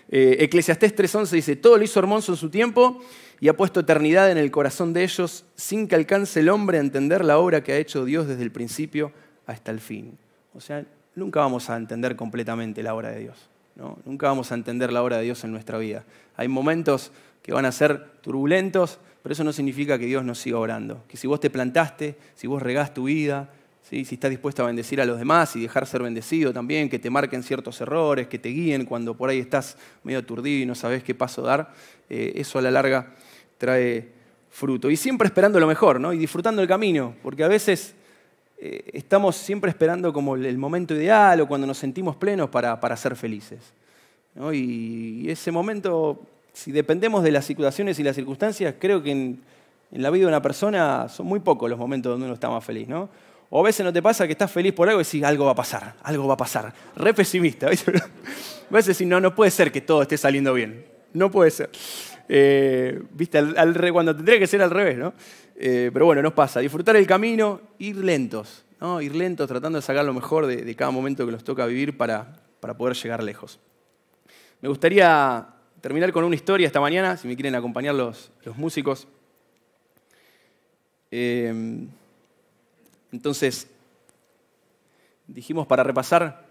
[0.10, 3.02] Eh, Eclesiastés 3.11 dice, todo lo hizo hermoso en su tiempo
[3.42, 6.80] y ha puesto eternidad en el corazón de ellos sin que alcance el hombre a
[6.80, 9.12] entender la obra que ha hecho Dios desde el principio
[9.46, 10.18] hasta el fin.
[10.54, 13.50] O sea, nunca vamos a entender completamente la obra de Dios.
[13.76, 14.00] ¿no?
[14.06, 16.06] Nunca vamos a entender la obra de Dios en nuestra vida.
[16.38, 20.58] Hay momentos que van a ser turbulentos, pero eso no significa que Dios no siga
[20.58, 21.04] orando.
[21.10, 23.50] Que si vos te plantaste, si vos regás tu vida,
[23.89, 27.10] si estás dispuesto a bendecir a los demás y dejar ser bendecido también, que te
[27.10, 31.04] marquen ciertos errores, que te guíen cuando por ahí estás medio aturdido y no sabes
[31.04, 31.71] qué paso dar,
[32.10, 33.13] eh, eso a la larga
[33.58, 34.10] trae
[34.50, 34.89] fruto.
[34.89, 36.12] Y siempre esperando lo mejor, ¿no?
[36.12, 37.95] Y disfrutando el camino, porque a veces
[38.60, 42.97] eh, estamos siempre esperando como el momento ideal o cuando nos sentimos plenos para, para
[42.97, 43.60] ser felices.
[44.54, 46.21] Y, ese momento,
[46.54, 49.41] si dependemos de las situaciones y las circunstancias, creo que en,
[49.91, 52.63] en la vida de una persona son muy pocos los momentos donde uno está más
[52.63, 53.10] feliz, ¿no?
[53.50, 55.52] O a veces no te pasa que estás feliz por algo y decís, algo va
[55.52, 56.74] a pasar, algo va a pasar.
[56.96, 57.68] Re pesimista.
[58.70, 60.86] A veces decís, no, no puede ser que todo esté saliendo bien.
[61.14, 61.70] No puede ser.
[62.28, 63.38] Eh, ¿Viste?
[63.38, 65.14] Al, cuando tendría que ser al revés, ¿no?
[65.56, 66.60] Eh, pero bueno, nos pasa.
[66.60, 69.00] Disfrutar el camino, ir lentos, ¿no?
[69.02, 72.42] Ir lentos, tratando de sacar lo mejor de, cada momento que nos toca vivir para,
[72.60, 73.58] para poder llegar lejos.
[74.60, 75.48] Me gustaría
[75.80, 79.08] terminar con una historia esta mañana, si me quieren acompañar los, los músicos.
[81.10, 81.88] Eh,
[83.12, 83.67] entonces,
[85.28, 86.46] dijimos para repasar,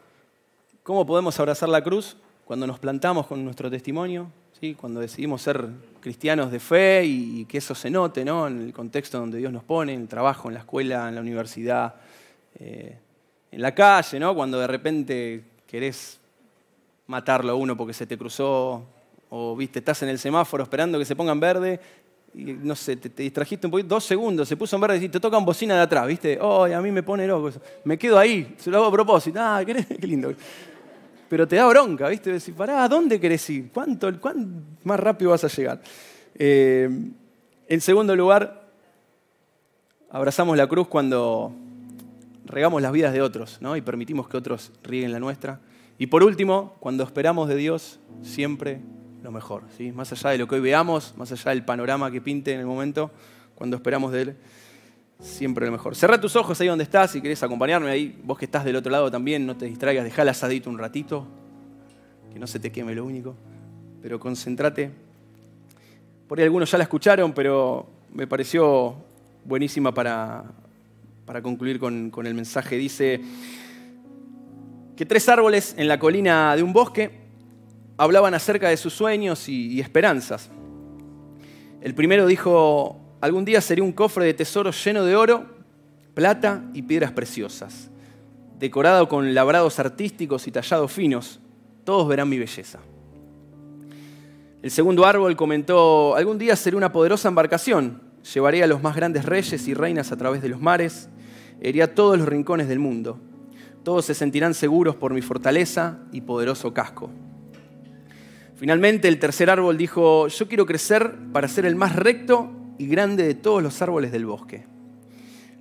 [0.82, 4.30] ¿cómo podemos abrazar la cruz cuando nos plantamos con nuestro testimonio?
[4.60, 4.74] ¿sí?
[4.74, 5.68] Cuando decidimos ser
[6.00, 8.46] cristianos de fe y, que eso se note ¿no?
[8.46, 11.20] en el contexto donde Dios nos pone, en el trabajo, en la escuela, en la
[11.20, 11.94] universidad,
[12.58, 12.98] eh,
[13.50, 14.34] en la calle, ¿no?
[14.34, 16.18] cuando de repente querés
[17.06, 18.84] matarlo a uno porque se te cruzó
[19.28, 21.40] o viste, estás en el semáforo esperando que se ponga en
[22.34, 25.44] no sé, te, distrajiste un poquito, dos segundos, se puso en verde y te tocan
[25.44, 26.38] bocina de atrás, ¿viste?
[26.40, 27.50] Oh, a mí me pone loco.
[27.84, 29.38] Me quedo ahí, se lo hago a propósito.
[29.40, 30.32] Ah, qué, lindo.
[31.28, 32.32] Pero te da bronca, ¿viste?
[32.32, 33.70] Decís, pará, ¿a dónde querés ir?
[33.72, 35.80] ¿Cuánto, ¿Cuánto más rápido vas a llegar?
[36.34, 36.88] Eh,
[37.68, 38.68] en segundo lugar,
[40.10, 41.52] abrazamos la cruz cuando
[42.44, 43.76] regamos las vidas de otros ¿no?
[43.76, 45.60] y permitimos que otros rieguen la nuestra.
[45.98, 48.80] Y por último, cuando esperamos de Dios, siempre
[49.26, 49.64] lo mejor.
[49.76, 49.90] ¿sí?
[49.90, 52.66] Más allá de lo que hoy veamos, más allá del panorama que pinte en el
[52.66, 53.10] momento,
[53.56, 54.36] cuando esperamos de Él,
[55.18, 55.96] siempre lo mejor.
[55.96, 58.92] Cerra tus ojos ahí donde estás, si querés acompañarme ahí, vos que estás del otro
[58.92, 61.26] lado también, no te distraigas, dejá el asadito un ratito,
[62.32, 63.34] que no se te queme lo único,
[64.00, 64.92] pero concéntrate.
[66.28, 67.84] Por ahí algunos ya la escucharon, pero
[68.14, 68.94] me pareció
[69.44, 70.44] buenísima para,
[71.24, 72.76] para concluir con, con el mensaje.
[72.76, 73.20] Dice
[74.94, 77.25] que tres árboles en la colina de un bosque
[77.96, 80.50] hablaban acerca de sus sueños y, esperanzas.
[81.80, 85.46] El primero dijo, algún día seré un cofre de tesoros lleno de oro,
[86.14, 87.90] plata y piedras preciosas,
[88.58, 91.40] decorado con labrados artísticos y tallados finos.
[91.84, 92.80] Todos verán mi belleza.
[94.62, 98.02] El segundo árbol comentó, algún día seré una poderosa embarcación,
[98.34, 101.08] llevaré a los más grandes reyes y reinas a través de los mares,
[101.62, 103.20] iré a todos los rincones del mundo.
[103.84, 107.10] Todos se sentirán seguros por mi fortaleza y poderoso casco.
[108.56, 113.24] Finalmente el tercer árbol dijo, yo quiero crecer para ser el más recto y grande
[113.24, 114.64] de todos los árboles del bosque.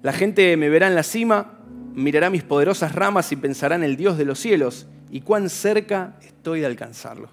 [0.01, 1.59] La gente me verá en la cima,
[1.93, 6.15] mirará mis poderosas ramas y pensará en el Dios de los cielos y cuán cerca
[6.21, 7.29] estoy de alcanzarlo.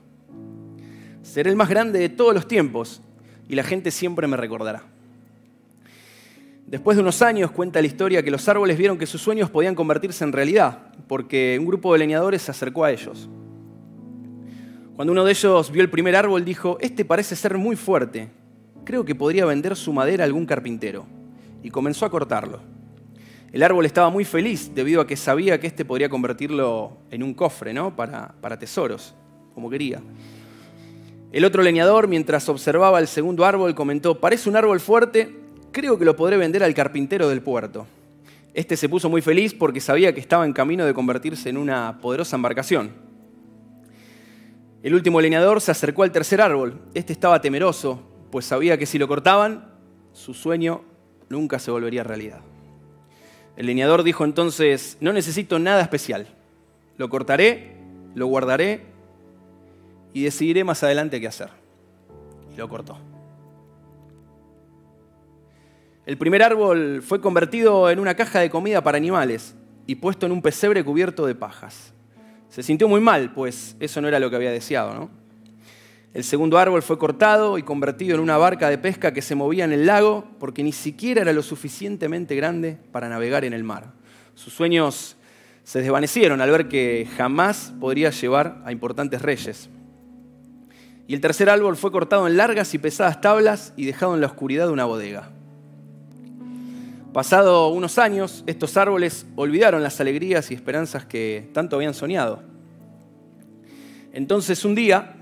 [1.22, 3.00] Seré el más grande de todos los tiempos
[3.48, 4.82] y la gente siempre me recordará.
[6.66, 9.76] Después de unos años cuenta la historia que los árboles vieron que sus sueños podían
[9.76, 13.28] convertirse en realidad, porque un grupo de leñadores se acercó a ellos.
[15.02, 18.28] Cuando uno de ellos vio el primer árbol, dijo, este parece ser muy fuerte,
[18.84, 21.06] creo que podría vender su madera a algún carpintero.
[21.60, 22.60] Y comenzó a cortarlo.
[23.50, 27.34] El árbol estaba muy feliz debido a que sabía que este podría convertirlo en un
[27.34, 27.96] cofre, ¿no?
[27.96, 29.12] Para, tesoros,
[29.56, 30.00] como quería.
[31.32, 35.34] El otro leñador, mientras observaba el segundo árbol, comentó, parece un árbol fuerte,
[35.72, 37.88] creo que lo podré vender al carpintero del puerto.
[38.54, 41.98] Este se puso muy feliz porque sabía que estaba en camino de convertirse en una
[42.00, 43.10] poderosa embarcación.
[44.82, 46.80] El último leñador se acercó al tercer árbol.
[46.92, 48.02] Este estaba temeroso,
[48.32, 49.70] pues sabía que si lo cortaban,
[50.12, 50.82] su sueño
[51.28, 52.40] nunca se volvería realidad.
[53.56, 56.26] El leñador dijo entonces, no necesito nada especial.
[56.96, 57.76] Lo cortaré,
[58.16, 58.86] lo guardaré
[60.12, 61.50] y decidiré más adelante qué hacer.
[62.52, 62.98] Y lo cortó.
[66.06, 69.54] El primer árbol fue convertido en una caja de comida para animales
[69.86, 71.91] y puesto en un pesebre cubierto de pajas.
[72.52, 75.08] Se sintió muy mal, pues eso no era lo que había deseado.
[76.12, 79.64] El segundo árbol fue cortado y convertido en una barca de pesca que se movía
[79.64, 83.94] en el lago porque ni siquiera era lo suficientemente grande para navegar en el mar.
[84.34, 85.16] Sus sueños
[85.64, 89.70] se desvanecieron al ver que jamás podría llevar a importantes reyes.
[91.08, 94.26] Y el tercer árbol fue cortado en largas y pesadas tablas y dejado en la
[94.26, 95.30] oscuridad de una bodega.
[97.12, 102.42] Pasado unos años, estos árboles olvidaron las alegrías y esperanzas que tanto habían soñado.
[104.14, 105.14] Entonces un día,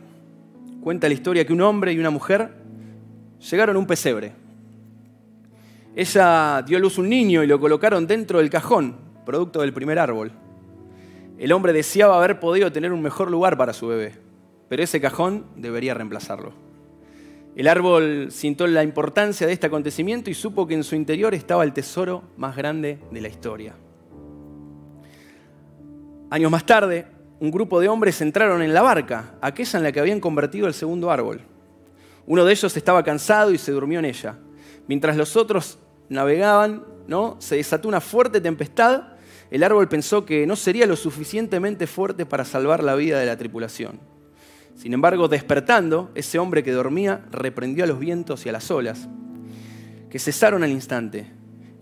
[0.83, 2.53] cuenta la historia que un hombre y una mujer
[3.51, 4.33] llegaron a un pesebre.
[5.97, 8.95] Ella dio a luz un niño y lo colocaron dentro del cajón,
[9.27, 10.31] producto del primer árbol.
[11.39, 14.13] El hombre deseaba haber podido tener un mejor lugar para su bebé,
[14.69, 16.70] pero ese cajón debería reemplazarlo.
[17.57, 21.65] El árbol sintió la importancia de este acontecimiento y supo que en su interior estaba
[21.65, 23.75] el tesoro más grande de la historia.
[26.31, 27.07] Años más tarde,
[27.41, 30.75] un grupo de hombres entraron en la barca, aquella en la que habían convertido el
[30.75, 31.41] segundo árbol.
[32.27, 34.39] Uno de ellos estaba cansado y se durmió en ella.
[34.87, 35.79] Mientras los otros
[36.09, 37.37] navegaban, ¿no?
[37.41, 39.15] se desató una fuerte tempestad.
[39.51, 43.37] El árbol pensó que no sería lo suficientemente fuerte para salvar la vida de la
[43.37, 43.99] tripulación.
[44.81, 49.11] Sin embargo, despertando, ese hombre que dormía reprendió a los vientos y a las olas,
[50.09, 51.31] que cesaron al instante.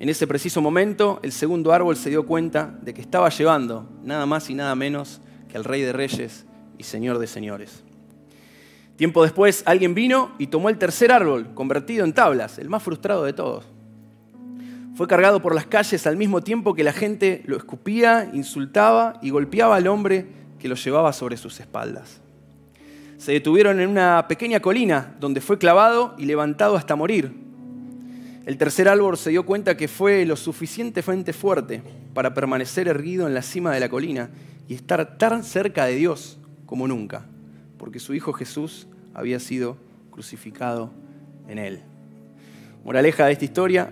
[0.00, 4.26] En ese preciso momento, el segundo árbol se dio cuenta de que estaba llevando nada
[4.26, 6.44] más y nada menos que al Rey de Reyes
[6.76, 7.84] y Señor de Señores.
[8.96, 13.22] Tiempo después, alguien vino y tomó el tercer árbol, convertido en tablas, el más frustrado
[13.22, 13.64] de todos.
[14.96, 19.30] Fue cargado por las calles al mismo tiempo que la gente lo escupía, insultaba y
[19.30, 20.26] golpeaba al hombre
[20.58, 22.22] que lo llevaba sobre sus espaldas
[23.18, 27.32] se detuvieron en una pequeña colina donde fue clavado y levantado hasta morir.
[28.46, 31.82] El tercer árbol se dio cuenta que fue lo suficientemente fuerte
[32.14, 34.30] para permanecer erguido en la cima de la colina
[34.68, 37.26] y estar tan cerca de Dios como nunca,
[37.76, 39.76] porque su Hijo Jesús había sido
[40.10, 40.92] crucificado
[41.48, 41.80] en él.
[42.84, 43.90] Moraleja de esta historia,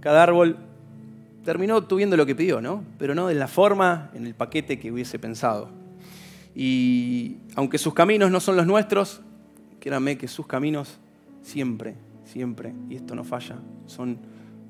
[0.00, 0.56] cada árbol
[1.44, 2.84] terminó tuviendo lo que pidió, ¿no?
[2.98, 5.77] Pero no de la forma, en el paquete que hubiese pensado.
[6.54, 9.20] Y aunque sus caminos no son los nuestros,
[9.80, 10.98] créanme que sus caminos
[11.42, 11.94] siempre,
[12.24, 14.18] siempre, y esto no falla, son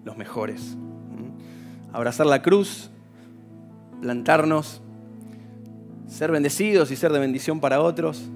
[0.04, 0.76] los mejores.
[0.76, 1.94] ¿Mm?
[1.94, 2.90] Abrazar la cruz,
[4.00, 4.80] plantarnos,
[6.06, 8.28] ser bendecidos y ser de bendición para otros,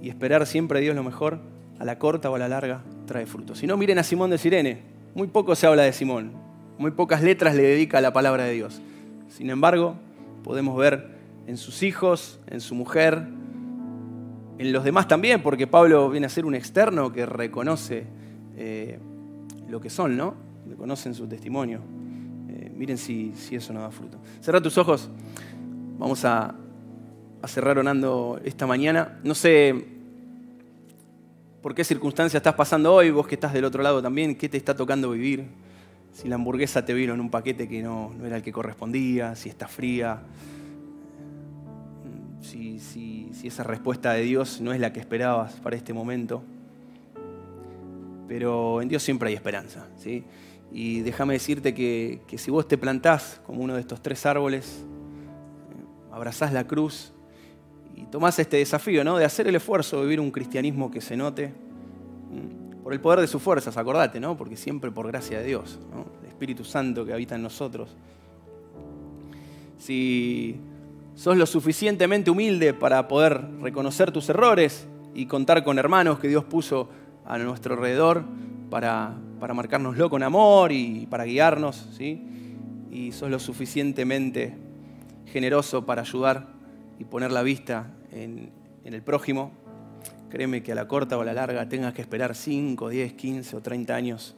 [0.00, 1.38] y esperar siempre a Dios lo mejor,
[1.78, 3.58] a la corta o a la larga, trae frutos.
[3.58, 4.80] Si no, miren a Simón de Sirene.
[5.14, 6.32] Muy poco se habla de Simón.
[6.78, 8.80] Muy pocas letras le dedica a la palabra de Dios.
[9.28, 9.94] Sin embargo,
[10.42, 13.26] podemos ver en sus hijos, en su mujer,
[14.58, 18.06] en los demás también, porque Pablo viene a ser un externo que reconoce
[18.56, 18.98] eh,
[19.68, 20.34] lo que son, ¿no?
[20.68, 21.80] Reconocen su testimonio.
[22.48, 24.18] Eh, miren si, eso no da fruto.
[24.40, 25.10] Cerra tus ojos.
[25.98, 26.54] Vamos a,
[27.40, 29.18] a cerrar orando esta mañana.
[29.24, 29.86] No sé
[31.62, 34.56] por qué circunstancia estás pasando hoy, vos que estás del otro lado también, qué te
[34.56, 35.46] está tocando vivir.
[36.12, 39.34] Si la hamburguesa te vino en un paquete que no, no era el que correspondía,
[39.34, 40.20] si está fría,
[42.42, 46.42] si, esa respuesta de Dios no es la que esperabas para este momento.
[48.28, 49.88] Pero en Dios siempre hay esperanza.
[49.96, 50.24] ¿sí?
[50.70, 56.12] Y déjame decirte que, si vos te plantás como uno de estos tres árboles, eh,
[56.12, 57.12] abrazás la cruz
[57.96, 59.18] y tomás este desafío ¿no?
[59.18, 61.52] de hacer el esfuerzo de vivir un cristianismo que se note
[62.82, 64.36] por el poder de sus fuerzas, acordate, ¿no?
[64.36, 65.78] porque siempre por gracia de Dios,
[66.22, 67.90] el Espíritu Santo que habita en nosotros.
[69.78, 70.58] Si
[71.14, 76.44] sos lo suficientemente humilde para poder reconocer tus errores y contar con hermanos que Dios
[76.44, 76.88] puso
[77.24, 78.24] a nuestro alrededor
[78.70, 82.22] para, para marcárnoslo con amor y para guiarnos, ¿sí?
[82.90, 84.56] Y sos lo suficientemente
[85.26, 86.48] generoso para ayudar
[86.98, 88.50] y poner la vista en,
[88.84, 89.52] en el prójimo.
[90.30, 93.56] Créeme que a la corta o a la larga tengas que esperar 5, 10, 15
[93.56, 94.34] o 30 años,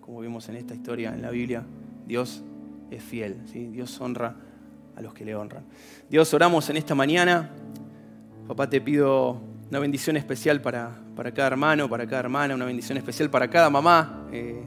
[0.00, 1.64] como vimos en esta historia en la Biblia,
[2.06, 2.42] Dios
[2.90, 3.36] es fiel.
[3.72, 4.36] Dios honra
[4.96, 5.64] a los que le honran.
[6.08, 7.50] Dios, oramos en esta mañana.
[8.48, 9.40] Papá, te pido
[9.70, 13.68] una bendición especial para, para cada hermano, para cada hermana, una bendición especial para cada
[13.68, 14.64] mamá eh,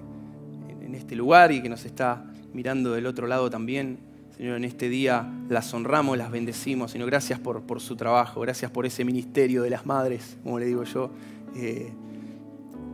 [0.82, 2.24] en este lugar y que nos está
[2.54, 4.00] mirando del otro lado también.
[4.36, 6.92] Señor, en este día las honramos, las bendecimos.
[6.92, 10.66] Señor, gracias por, por su trabajo, gracias por ese ministerio de las madres, como le
[10.66, 11.12] digo yo.
[11.56, 11.92] Eh,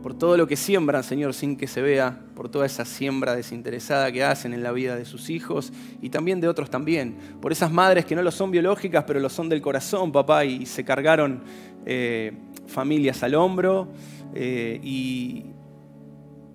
[0.02, 4.12] por todo lo que siembran, Señor, sin que se vea, por toda esa siembra desinteresada
[4.12, 7.16] que hacen en la vida de sus hijos y también de otros también.
[7.40, 10.66] Por esas madres que no lo son biológicas, pero lo son del corazón, papá, y
[10.66, 11.42] se cargaron
[11.84, 12.32] eh,
[12.66, 13.88] familias al hombro
[14.34, 15.46] eh, y,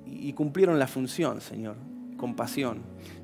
[0.05, 1.75] y cumplieron la función, Señor,
[2.17, 2.79] con pasión.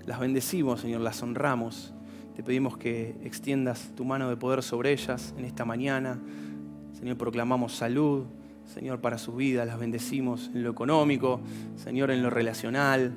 [0.05, 1.93] Las bendecimos, Señor, las honramos.
[2.35, 6.19] Te pedimos que extiendas tu mano de poder sobre ellas en esta mañana.
[6.93, 8.25] Señor, proclamamos salud,
[8.67, 9.65] Señor, para su vida.
[9.65, 11.39] Las bendecimos en lo económico,
[11.77, 13.13] Señor, en lo relacional.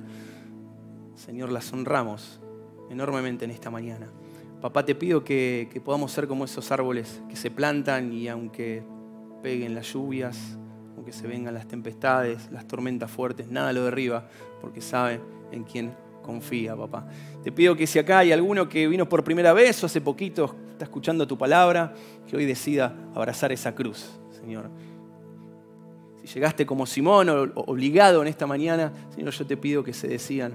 [1.14, 2.40] Señor, las honramos
[2.88, 4.10] enormemente en esta mañana.
[4.60, 8.82] Papá, te pido que, podamos ser como esos árboles que se plantan y aunque
[9.42, 10.58] peguen las lluvias,
[10.96, 14.28] aunque se vengan las tempestades, las tormentas fuertes, nada lo derriba,
[14.60, 15.20] porque sabe
[15.50, 17.08] en quién confía, papá.
[17.42, 20.54] Te pido que si acá hay alguno que vino por primera vez o hace poquito
[20.70, 21.94] está escuchando tu palabra,
[22.26, 24.70] que hoy decida abrazar esa cruz, Señor
[26.22, 30.54] si llegaste como Simón obligado en esta mañana, Señor, yo te pido que se decían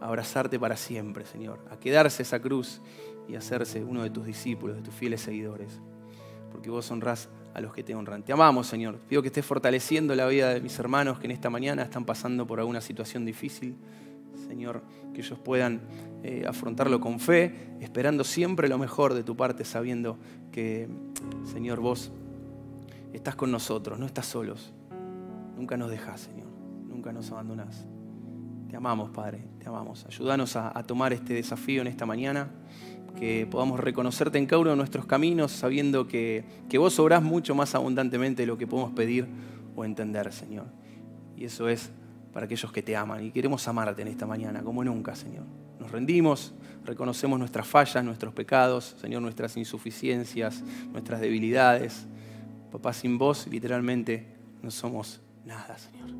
[0.00, 2.80] abrazarte para siempre, Señor, a quedarse esa cruz
[3.28, 5.80] y hacerse uno de tus discípulos, de tus fieles seguidores,
[6.52, 8.22] porque vos honrás a los que te honran.
[8.22, 8.98] Te amamos, Señor.
[9.08, 12.46] Pido que estés fortaleciendo la vida de mis hermanos que en esta mañana están pasando
[12.46, 13.76] por alguna situación difícil.
[14.48, 14.82] Señor,
[15.14, 15.80] que ellos puedan
[16.22, 20.18] eh, afrontarlo con fe, esperando siempre lo mejor de tu parte, sabiendo
[20.50, 20.88] que,
[21.44, 22.12] Señor, vos
[23.12, 24.72] estás con nosotros, no estás solos.
[25.56, 26.48] Nunca nos dejas, Señor.
[26.88, 27.86] Nunca nos abandonás.
[28.68, 29.46] Te amamos, Padre.
[29.58, 30.04] Te amamos.
[30.06, 32.50] Ayúdanos a, tomar este desafío en esta mañana.
[33.16, 37.54] Que podamos reconocerte en cada uno de nuestros caminos, sabiendo que, que vos obrás mucho
[37.54, 39.28] más abundantemente de lo que podemos pedir
[39.76, 40.66] o entender, Señor.
[41.36, 41.92] Y eso es
[42.32, 43.24] para aquellos que te aman.
[43.24, 45.44] Y queremos amarte en esta mañana, como nunca, Señor.
[45.78, 46.52] Nos rendimos,
[46.84, 52.06] reconocemos nuestras fallas, nuestros pecados, Señor, nuestras insuficiencias, nuestras debilidades.
[52.72, 54.26] Papá, sin vos, literalmente,
[54.62, 56.10] no somos nada, Señor.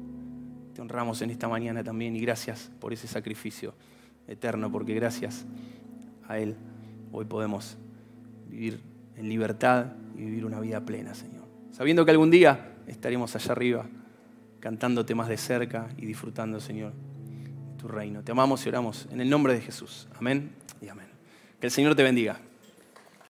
[0.74, 3.74] Te honramos en esta mañana también y gracias por ese sacrificio
[4.26, 5.44] eterno, porque gracias
[6.26, 6.56] a Él
[7.12, 7.76] hoy podemos
[8.48, 8.80] vivir
[9.16, 11.44] en libertad y vivir una vida plena, Señor.
[11.72, 13.86] Sabiendo que algún día estaremos allá arriba
[14.60, 16.92] cantándote más de cerca y disfrutando, Señor,
[17.78, 18.22] tu reino.
[18.22, 20.08] Te amamos y oramos en el nombre de Jesús.
[20.18, 20.50] Amén
[20.80, 21.06] y amén.
[21.60, 22.40] Que el Señor te bendiga.